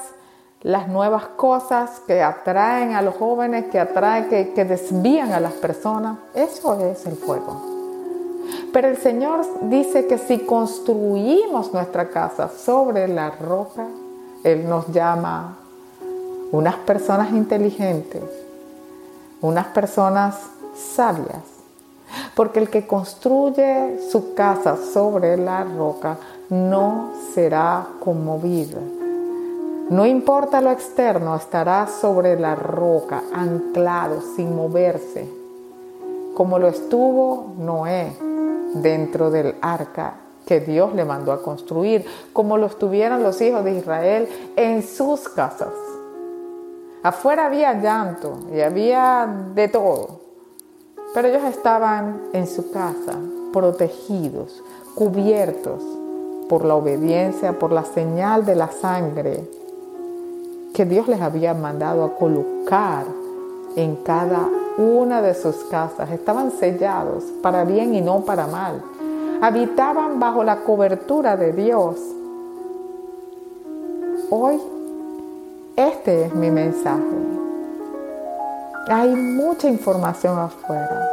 las 0.62 0.88
nuevas 0.88 1.27
cosas 1.36 2.01
que 2.05 2.21
atraen 2.21 2.93
a 2.93 3.01
los 3.01 3.15
jóvenes, 3.15 3.65
que 3.71 3.79
atraen, 3.79 4.29
que, 4.29 4.53
que 4.53 4.65
desvían 4.65 5.31
a 5.31 5.39
las 5.39 5.53
personas. 5.53 6.17
Eso 6.33 6.79
es 6.81 7.05
el 7.05 7.15
fuego. 7.15 7.62
Pero 8.73 8.89
el 8.89 8.97
Señor 8.97 9.45
dice 9.63 10.07
que 10.07 10.17
si 10.17 10.39
construimos 10.39 11.73
nuestra 11.73 12.10
casa 12.10 12.49
sobre 12.49 13.07
la 13.07 13.31
roca, 13.31 13.88
Él 14.43 14.67
nos 14.67 14.88
llama 14.88 15.57
unas 16.51 16.75
personas 16.75 17.31
inteligentes, 17.31 18.23
unas 19.41 19.67
personas 19.67 20.36
sabias. 20.75 21.43
Porque 22.36 22.60
el 22.60 22.69
que 22.69 22.88
construye 22.88 23.99
su 24.12 24.33
casa 24.33 24.77
sobre 24.93 25.36
la 25.36 25.63
roca 25.63 26.17
no 26.49 27.12
será 27.33 27.86
conmovido 27.99 28.97
no 29.89 30.05
importa 30.05 30.60
lo 30.60 30.69
externo, 30.71 31.33
estará 31.38 31.88
sobre 31.88 32.38
la 32.38 32.55
roca, 32.55 33.23
anclado, 33.33 34.19
sin 34.36 34.53
moverse, 34.53 35.25
como 36.33 36.60
lo 36.60 36.67
estuvo 36.67 37.53
Noé 37.57 38.12
dentro 38.73 39.31
del 39.31 39.55
arca 39.62 40.15
que 40.45 40.60
Dios 40.60 40.93
le 40.93 41.05
mandó 41.05 41.31
a 41.31 41.41
construir, 41.41 42.05
como 42.33 42.57
lo 42.57 42.65
estuvieron 42.65 43.23
los 43.23 43.39
hijos 43.39 43.63
de 43.63 43.77
Israel 43.77 44.27
en 44.57 44.83
sus 44.83 45.29
casas. 45.29 45.69
Afuera 47.08 47.46
había 47.46 47.74
llanto 47.74 48.38
y 48.54 48.60
había 48.60 49.34
de 49.56 49.70
todo, 49.70 50.20
pero 51.13 51.30
ellos 51.30 51.43
estaban 51.46 52.22
en 52.34 52.46
su 52.48 52.70
casa, 52.70 53.13
protegidos, 53.54 54.62
cubiertos 54.93 55.82
por 56.50 56.65
la 56.65 56.76
obediencia, 56.76 57.58
por 57.58 57.72
la 57.72 57.86
señal 57.86 58.46
de 58.46 58.56
la 58.56 58.70
sangre 58.70 59.50
que 60.74 60.84
Dios 60.84 61.08
les 61.08 61.22
había 61.22 61.54
mandado 61.54 62.04
a 62.04 62.13
colocar 62.15 63.06
en 63.78 63.96
cada 64.04 64.50
una 64.78 65.22
de 65.22 65.34
sus 65.34 65.56
casas. 65.72 66.12
Estaban 66.12 66.52
sellados 66.52 67.24
para 67.41 67.63
bien 67.63 67.96
y 67.96 68.02
no 68.02 68.26
para 68.26 68.48
mal. 68.48 68.84
Habitaban 69.41 70.20
bajo 70.20 70.43
la 70.43 70.58
cobertura 70.58 71.38
de 71.38 71.54
Dios. 71.54 71.96
Hoy, 74.30 74.60
este 75.78 76.26
es 76.26 76.34
mi 76.34 76.50
mensaje. 76.50 77.04
Hay 78.90 79.10
mucha 79.10 79.68
información 79.68 80.40
afuera, 80.40 81.08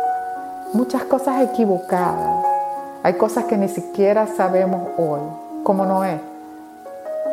muchas 0.72 1.04
cosas 1.04 1.42
equivocadas. 1.42 2.46
Hay 3.02 3.14
cosas 3.14 3.44
que 3.44 3.58
ni 3.58 3.68
siquiera 3.68 4.26
sabemos 4.26 4.88
hoy, 4.96 5.20
como 5.62 5.84
no 5.84 6.02
es. 6.02 6.18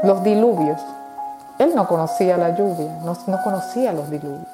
Los 0.04 0.22
diluvios, 0.24 0.82
él 1.58 1.74
no 1.74 1.88
conocía 1.88 2.36
la 2.36 2.54
lluvia, 2.54 2.92
no, 3.04 3.16
conocía 3.44 3.94
los 3.94 4.10
diluvios. 4.10 4.48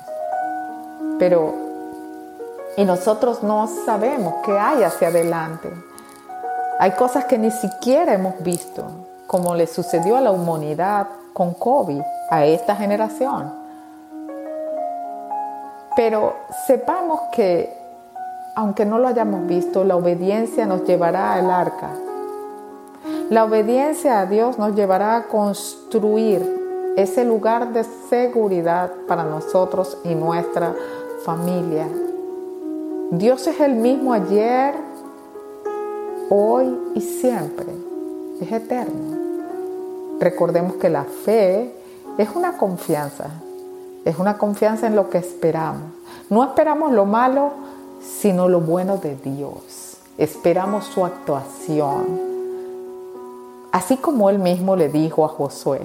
Pero, 1.18 1.56
y 2.76 2.86
nosotros 2.86 3.42
no 3.42 3.68
sabemos 3.86 4.36
qué 4.46 4.60
hay 4.60 4.84
hacia 4.84 5.08
adelante. 5.08 5.72
Hay 6.78 6.92
cosas 6.92 7.26
que 7.26 7.40
ni 7.40 7.50
siquiera 7.50 8.13
hemos 8.13 8.40
visto, 8.44 8.86
como 9.26 9.56
le 9.56 9.66
sucedió 9.66 10.16
a 10.16 10.22
la 10.22 10.30
humanidad 10.30 11.08
con 11.34 11.56
COVID, 11.56 12.04
a 12.30 12.46
esta 12.46 12.76
generación. 12.76 13.54
Pero 15.96 16.36
sepamos 16.68 17.22
que, 17.32 17.76
aunque 18.56 18.86
no 18.86 19.00
lo 19.00 19.08
hayamos 19.08 19.48
visto, 19.48 19.84
la 19.84 19.96
obediencia 19.96 20.66
nos 20.66 20.84
llevará 20.84 21.34
al 21.34 21.50
arca. 21.50 21.90
La 23.30 23.44
obediencia 23.44 24.20
a 24.20 24.26
Dios 24.26 24.58
nos 24.58 24.76
llevará 24.76 25.18
a 25.18 25.24
construir 25.24 26.94
ese 26.96 27.26
lugar 27.26 27.74
de 27.74 27.84
seguridad 27.84 28.92
para 29.08 29.24
nosotros 29.24 29.98
y 30.04 30.16
nuestra 30.16 30.74
familia. 31.26 31.88
Dios 33.12 33.48
es 33.48 33.60
el 33.60 33.76
mismo 33.76 34.13
ayer, 34.13 34.76
hoy 36.30 36.78
y 36.96 37.02
siempre. 37.02 37.68
Es 38.42 38.52
eterno. 38.52 39.18
Recordemos 40.20 40.76
que 40.76 40.90
la 40.90 41.04
fe 41.04 41.77
es 42.17 42.30
una 42.36 42.58
confianza. 42.58 43.30
Es 44.06 44.17
una 44.17 44.38
confianza 44.38 44.88
en 44.88 44.95
lo 44.95 45.10
que 45.10 45.17
esperamos. 45.17 45.91
No 46.30 46.43
esperamos 46.43 46.91
lo 46.91 47.06
malo, 47.06 47.51
sino 48.01 48.47
lo 48.47 48.62
bueno 48.62 48.97
de 48.97 49.15
Dios. 49.15 49.97
Esperamos 50.17 50.86
su 50.86 51.06
actuación. 51.06 52.19
Así 53.71 53.97
como 53.97 54.30
él 54.30 54.39
mismo 54.39 54.75
le 54.75 54.89
dijo 54.89 55.25
a 55.25 55.27
Josué, 55.27 55.82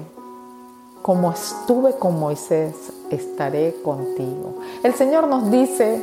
como 1.01 1.31
estuve 1.31 1.97
con 1.97 2.19
Moisés, 2.19 2.73
estaré 3.09 3.75
contigo. 3.83 4.55
El 4.83 4.93
Señor 4.93 5.27
nos 5.27 5.51
dice 5.51 6.01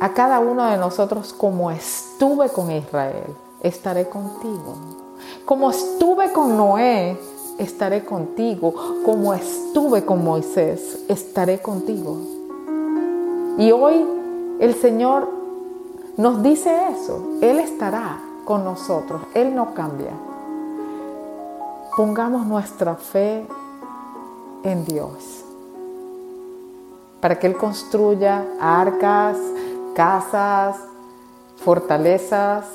a 0.00 0.12
cada 0.12 0.38
uno 0.38 0.66
de 0.66 0.76
nosotros 0.76 1.32
como 1.32 1.70
estuve 1.70 2.50
con 2.50 2.70
Israel, 2.70 3.24
estaré 3.62 4.08
contigo. 4.08 4.76
Como 5.46 5.70
estuve 5.70 6.30
con 6.32 6.56
Noé, 6.56 7.18
estaré 7.58 8.04
contigo. 8.04 8.74
Como 9.04 9.34
estuve 9.34 10.04
con 10.04 10.24
Moisés, 10.24 11.04
estaré 11.08 11.60
contigo. 11.60 12.18
Y 13.58 13.72
hoy 13.72 14.04
el 14.60 14.74
Señor 14.74 15.28
nos 16.16 16.42
dice 16.42 16.74
eso. 16.90 17.38
Él 17.40 17.58
estará 17.58 18.20
con 18.44 18.64
nosotros. 18.64 19.22
Él 19.34 19.54
no 19.54 19.74
cambia. 19.74 20.12
Pongamos 21.96 22.46
nuestra 22.46 22.94
fe 22.96 23.46
en 24.62 24.84
Dios 24.84 25.44
para 27.20 27.38
que 27.38 27.46
Él 27.46 27.56
construya 27.56 28.44
arcas, 28.60 29.36
casas, 29.94 30.76
fortalezas, 31.56 32.66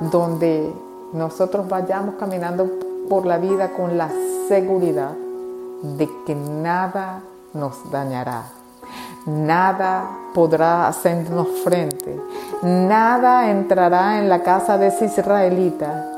donde 0.00 0.72
nosotros 1.12 1.68
vayamos 1.68 2.16
caminando 2.16 2.68
por 3.08 3.26
la 3.26 3.38
vida 3.38 3.70
con 3.70 3.96
la 3.98 4.08
seguridad 4.48 5.12
de 5.82 6.08
que 6.26 6.34
nada 6.34 7.20
nos 7.52 7.90
dañará, 7.90 8.44
nada 9.26 10.08
podrá 10.34 10.88
hacernos 10.88 11.48
frente, 11.62 12.18
nada 12.62 13.50
entrará 13.50 14.18
en 14.18 14.28
la 14.28 14.42
casa 14.42 14.78
de 14.78 14.88
ese 14.88 15.06
israelita 15.06 16.10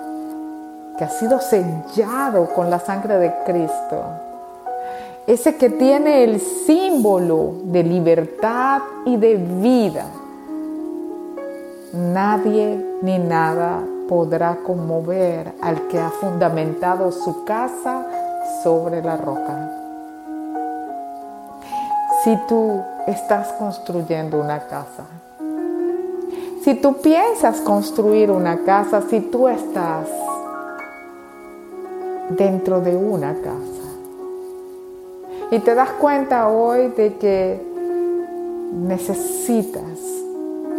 que 0.96 1.04
ha 1.04 1.10
sido 1.10 1.40
sellado 1.40 2.54
con 2.54 2.70
la 2.70 2.78
sangre 2.78 3.18
de 3.18 3.34
Cristo, 3.44 4.02
ese 5.26 5.56
que 5.56 5.70
tiene 5.70 6.24
el 6.24 6.40
símbolo 6.40 7.54
de 7.64 7.82
libertad 7.82 8.82
y 9.04 9.16
de 9.16 9.34
vida. 9.34 10.06
Nadie 11.92 12.98
ni 13.02 13.18
nada 13.18 13.80
podrá 14.08 14.56
conmover 14.64 15.54
al 15.60 15.88
que 15.88 15.98
ha 15.98 16.10
fundamentado 16.10 17.12
su 17.12 17.44
casa 17.44 18.06
sobre 18.62 19.02
la 19.02 19.16
roca. 19.16 19.70
Si 22.22 22.36
tú 22.48 22.82
estás 23.06 23.52
construyendo 23.52 24.40
una 24.40 24.66
casa, 24.66 25.04
si 26.62 26.74
tú 26.74 26.94
piensas 27.00 27.60
construir 27.60 28.30
una 28.30 28.64
casa, 28.64 29.02
si 29.08 29.20
tú 29.20 29.48
estás 29.48 30.08
dentro 32.30 32.80
de 32.80 32.96
una 32.96 33.34
casa 33.34 33.76
y 35.50 35.60
te 35.60 35.74
das 35.76 35.90
cuenta 35.90 36.48
hoy 36.48 36.88
de 36.88 37.14
que 37.18 37.62
necesitas 38.72 40.15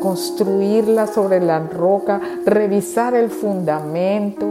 construirla 0.01 1.07
sobre 1.07 1.39
la 1.39 1.59
roca, 1.59 2.19
revisar 2.45 3.13
el 3.15 3.29
fundamento, 3.29 4.45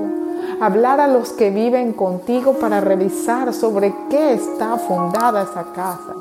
hablar 0.60 1.00
a 1.00 1.08
los 1.08 1.32
que 1.32 1.50
viven 1.50 1.92
contigo 1.92 2.54
para 2.54 2.80
revisar 2.80 3.52
sobre 3.52 3.94
qué 4.10 4.34
está 4.34 4.76
fundada 4.76 5.42
esa 5.42 5.72
casa. 5.72 6.14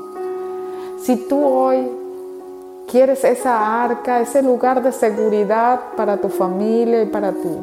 Si 1.01 1.27
tú 1.27 1.43
hoy 1.43 1.89
quieres 2.89 3.23
esa 3.23 3.83
arca, 3.83 4.21
ese 4.21 4.41
lugar 4.41 4.81
de 4.83 4.91
seguridad 4.91 5.79
para 5.95 6.17
tu 6.17 6.29
familia 6.29 7.03
y 7.03 7.07
para 7.07 7.31
ti, 7.31 7.57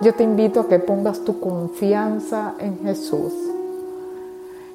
yo 0.00 0.14
te 0.14 0.24
invito 0.24 0.60
a 0.60 0.68
que 0.68 0.78
pongas 0.80 1.20
tu 1.20 1.38
confianza 1.38 2.54
en 2.58 2.80
Jesús 2.80 3.51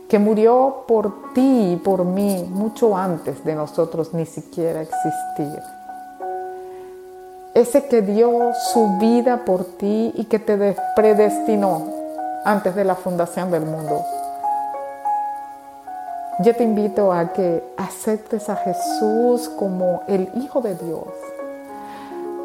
que 0.07 0.19
murió 0.19 0.85
por 0.87 1.33
ti 1.33 1.73
y 1.73 1.75
por 1.77 2.05
mí 2.05 2.47
mucho 2.49 2.95
antes 2.95 3.43
de 3.43 3.55
nosotros 3.55 4.13
ni 4.13 4.25
siquiera 4.25 4.81
existir. 4.81 5.61
Ese 7.53 7.87
que 7.87 8.01
dio 8.01 8.53
su 8.71 8.97
vida 8.99 9.43
por 9.43 9.65
ti 9.65 10.13
y 10.15 10.25
que 10.25 10.39
te 10.39 10.75
predestinó 10.95 11.83
antes 12.45 12.75
de 12.75 12.85
la 12.85 12.95
fundación 12.95 13.51
del 13.51 13.65
mundo. 13.65 14.01
Yo 16.39 16.55
te 16.55 16.63
invito 16.63 17.11
a 17.11 17.33
que 17.33 17.63
aceptes 17.77 18.47
a 18.47 18.55
Jesús 18.57 19.49
como 19.49 20.03
el 20.07 20.29
Hijo 20.35 20.61
de 20.61 20.75
Dios, 20.75 21.07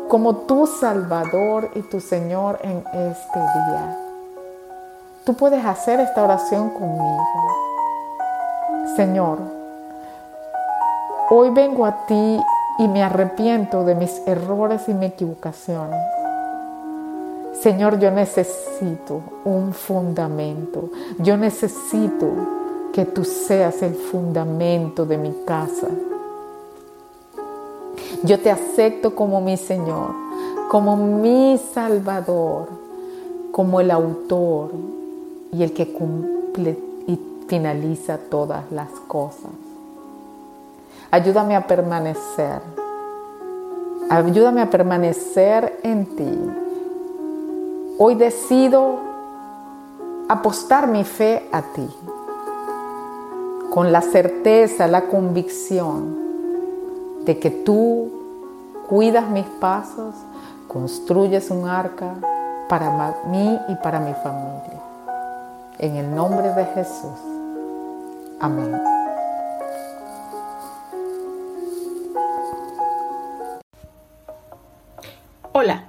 como 0.08 0.36
tu 0.38 0.66
Salvador 0.66 1.70
y 1.74 1.82
tu 1.82 2.00
Señor 2.00 2.58
en 2.62 2.78
este 2.94 3.38
día. 3.38 4.01
Tú 5.24 5.34
puedes 5.34 5.64
hacer 5.64 6.00
esta 6.00 6.24
oración 6.24 6.70
conmigo. 6.70 7.22
Señor, 8.96 9.38
hoy 11.30 11.50
vengo 11.50 11.86
a 11.86 12.06
ti 12.06 12.40
y 12.80 12.88
me 12.88 13.04
arrepiento 13.04 13.84
de 13.84 13.94
mis 13.94 14.20
errores 14.26 14.88
y 14.88 14.94
mi 14.94 15.06
equivocación. 15.06 15.90
Señor, 17.52 18.00
yo 18.00 18.10
necesito 18.10 19.20
un 19.44 19.72
fundamento. 19.72 20.90
Yo 21.18 21.36
necesito 21.36 22.26
que 22.92 23.04
tú 23.04 23.24
seas 23.24 23.80
el 23.82 23.94
fundamento 23.94 25.06
de 25.06 25.18
mi 25.18 25.32
casa. 25.46 25.86
Yo 28.24 28.40
te 28.40 28.50
acepto 28.50 29.14
como 29.14 29.40
mi 29.40 29.56
Señor, 29.56 30.16
como 30.68 30.96
mi 30.96 31.60
Salvador, 31.72 32.68
como 33.52 33.80
el 33.80 33.92
autor 33.92 34.70
y 35.52 35.62
el 35.62 35.74
que 35.74 35.92
cumple 35.92 36.78
y 37.06 37.20
finaliza 37.46 38.16
todas 38.16 38.72
las 38.72 38.88
cosas. 39.06 39.50
Ayúdame 41.10 41.54
a 41.54 41.66
permanecer. 41.66 42.62
Ayúdame 44.08 44.62
a 44.62 44.70
permanecer 44.70 45.78
en 45.82 46.06
ti. 46.06 46.50
Hoy 47.98 48.14
decido 48.14 48.98
apostar 50.28 50.88
mi 50.88 51.04
fe 51.04 51.46
a 51.52 51.60
ti, 51.60 51.86
con 53.70 53.92
la 53.92 54.00
certeza, 54.00 54.86
la 54.86 55.02
convicción 55.02 56.16
de 57.26 57.38
que 57.38 57.50
tú 57.50 58.10
cuidas 58.88 59.28
mis 59.28 59.46
pasos, 59.46 60.14
construyes 60.66 61.50
un 61.50 61.68
arca 61.68 62.14
para 62.68 63.14
mí 63.26 63.58
y 63.68 63.74
para 63.76 64.00
mi 64.00 64.14
familia. 64.14 64.91
En 65.78 65.96
el 65.96 66.14
nombre 66.14 66.50
de 66.50 66.66
Jesús. 66.66 67.18
Amén. 68.40 68.80
Hola, 75.52 75.84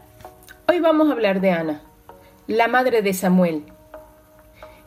hoy 0.69 0.79
vamos 0.79 1.09
a 1.09 1.11
hablar 1.11 1.41
de 1.41 1.51
Ana, 1.51 1.81
la 2.47 2.67
madre 2.67 3.01
de 3.01 3.13
Samuel. 3.13 3.65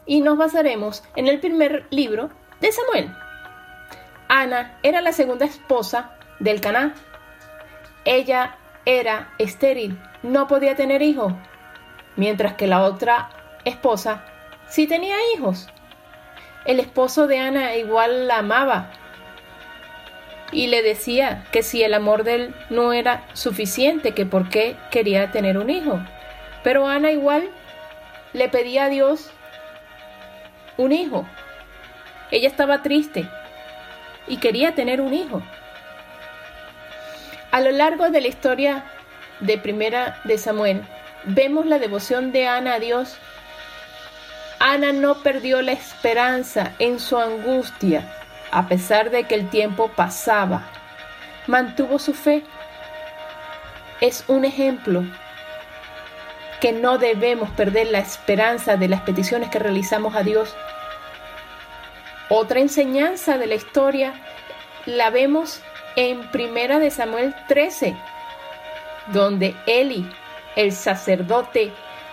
Y 0.06 0.22
nos 0.22 0.38
basaremos 0.38 1.04
en 1.14 1.28
el 1.28 1.40
primer 1.40 1.86
libro 1.90 2.30
de 2.60 2.72
Samuel. 2.72 3.14
Ana 4.28 4.78
era 4.82 5.02
la 5.02 5.12
segunda 5.12 5.44
esposa 5.44 6.12
del 6.40 6.60
Caná. 6.60 6.94
Ella 8.04 8.56
era 8.86 9.34
estéril, 9.38 10.00
no 10.22 10.46
podía 10.46 10.74
tener 10.74 11.02
hijos, 11.02 11.34
mientras 12.16 12.54
que 12.54 12.66
la 12.66 12.82
otra 12.82 13.28
esposa 13.64 14.24
si 14.68 14.86
tenía 14.86 15.16
hijos. 15.34 15.68
El 16.64 16.80
esposo 16.80 17.26
de 17.26 17.38
Ana 17.38 17.76
igual 17.76 18.26
la 18.26 18.38
amaba 18.38 18.90
y 20.52 20.68
le 20.68 20.82
decía 20.82 21.44
que 21.52 21.62
si 21.62 21.82
el 21.82 21.94
amor 21.94 22.24
de 22.24 22.34
él 22.34 22.54
no 22.70 22.92
era 22.92 23.24
suficiente, 23.32 24.12
que 24.12 24.26
por 24.26 24.48
qué 24.48 24.76
quería 24.90 25.30
tener 25.30 25.58
un 25.58 25.70
hijo. 25.70 26.00
Pero 26.62 26.86
Ana 26.86 27.10
igual 27.10 27.48
le 28.32 28.48
pedía 28.48 28.84
a 28.84 28.88
Dios 28.88 29.30
un 30.76 30.92
hijo. 30.92 31.26
Ella 32.30 32.48
estaba 32.48 32.82
triste 32.82 33.28
y 34.26 34.38
quería 34.38 34.74
tener 34.74 35.00
un 35.00 35.14
hijo. 35.14 35.42
A 37.50 37.60
lo 37.60 37.70
largo 37.70 38.10
de 38.10 38.20
la 38.20 38.28
historia 38.28 38.84
de 39.40 39.58
Primera 39.58 40.20
de 40.24 40.38
Samuel, 40.38 40.82
vemos 41.24 41.66
la 41.66 41.78
devoción 41.78 42.32
de 42.32 42.46
Ana 42.46 42.74
a 42.74 42.80
Dios 42.80 43.16
Ana 44.58 44.92
no 44.92 45.22
perdió 45.22 45.60
la 45.60 45.72
esperanza 45.72 46.72
en 46.78 46.98
su 46.98 47.18
angustia, 47.18 48.10
a 48.50 48.68
pesar 48.68 49.10
de 49.10 49.24
que 49.24 49.34
el 49.34 49.50
tiempo 49.50 49.88
pasaba. 49.88 50.62
Mantuvo 51.46 51.98
su 51.98 52.14
fe. 52.14 52.42
Es 54.00 54.24
un 54.28 54.44
ejemplo 54.44 55.04
que 56.60 56.72
no 56.72 56.96
debemos 56.98 57.50
perder 57.50 57.88
la 57.88 57.98
esperanza 57.98 58.76
de 58.76 58.88
las 58.88 59.02
peticiones 59.02 59.50
que 59.50 59.58
realizamos 59.58 60.14
a 60.14 60.22
Dios. 60.22 60.54
Otra 62.28 62.60
enseñanza 62.60 63.38
de 63.38 63.46
la 63.46 63.54
historia 63.54 64.14
la 64.86 65.10
vemos 65.10 65.60
en 65.96 66.30
Primera 66.30 66.78
de 66.78 66.90
Samuel 66.90 67.34
13, 67.48 67.94
donde 69.12 69.54
Eli, 69.66 70.10
el 70.56 70.72
sacerdote, 70.72 71.72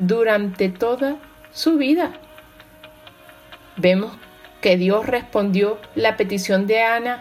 durante 0.00 0.68
toda 0.68 1.16
su 1.52 1.76
vida. 1.76 2.12
Vemos 3.76 4.12
que 4.60 4.76
Dios 4.76 5.06
respondió 5.06 5.78
la 5.94 6.16
petición 6.16 6.66
de 6.66 6.82
Ana 6.82 7.20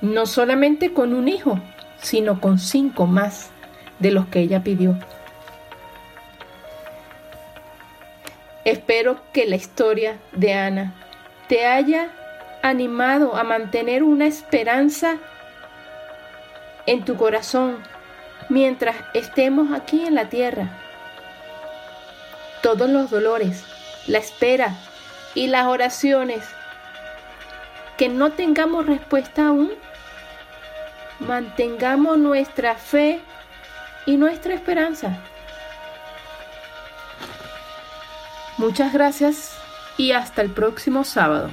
no 0.00 0.26
solamente 0.26 0.92
con 0.92 1.12
un 1.12 1.28
hijo, 1.28 1.58
sino 2.00 2.40
con 2.40 2.58
cinco 2.58 3.06
más 3.06 3.50
de 3.98 4.10
los 4.10 4.26
que 4.26 4.40
ella 4.40 4.62
pidió. 4.62 4.98
Espero 8.64 9.20
que 9.32 9.46
la 9.46 9.56
historia 9.56 10.18
de 10.32 10.54
Ana 10.54 10.94
te 11.48 11.66
haya 11.66 12.10
animado 12.62 13.36
a 13.36 13.42
mantener 13.42 14.02
una 14.02 14.26
esperanza 14.26 15.16
en 16.86 17.04
tu 17.04 17.16
corazón 17.16 17.78
mientras 18.48 18.96
estemos 19.14 19.72
aquí 19.72 20.04
en 20.04 20.14
la 20.14 20.28
tierra. 20.28 20.79
Todos 22.62 22.88
los 22.90 23.10
dolores, 23.10 23.64
la 24.06 24.18
espera 24.18 24.74
y 25.34 25.46
las 25.46 25.66
oraciones 25.66 26.44
que 27.96 28.08
no 28.08 28.32
tengamos 28.32 28.86
respuesta 28.86 29.48
aún, 29.48 29.72
mantengamos 31.20 32.18
nuestra 32.18 32.74
fe 32.74 33.20
y 34.06 34.16
nuestra 34.16 34.54
esperanza. 34.54 35.18
Muchas 38.56 38.92
gracias 38.92 39.56
y 39.96 40.12
hasta 40.12 40.42
el 40.42 40.50
próximo 40.50 41.04
sábado. 41.04 41.50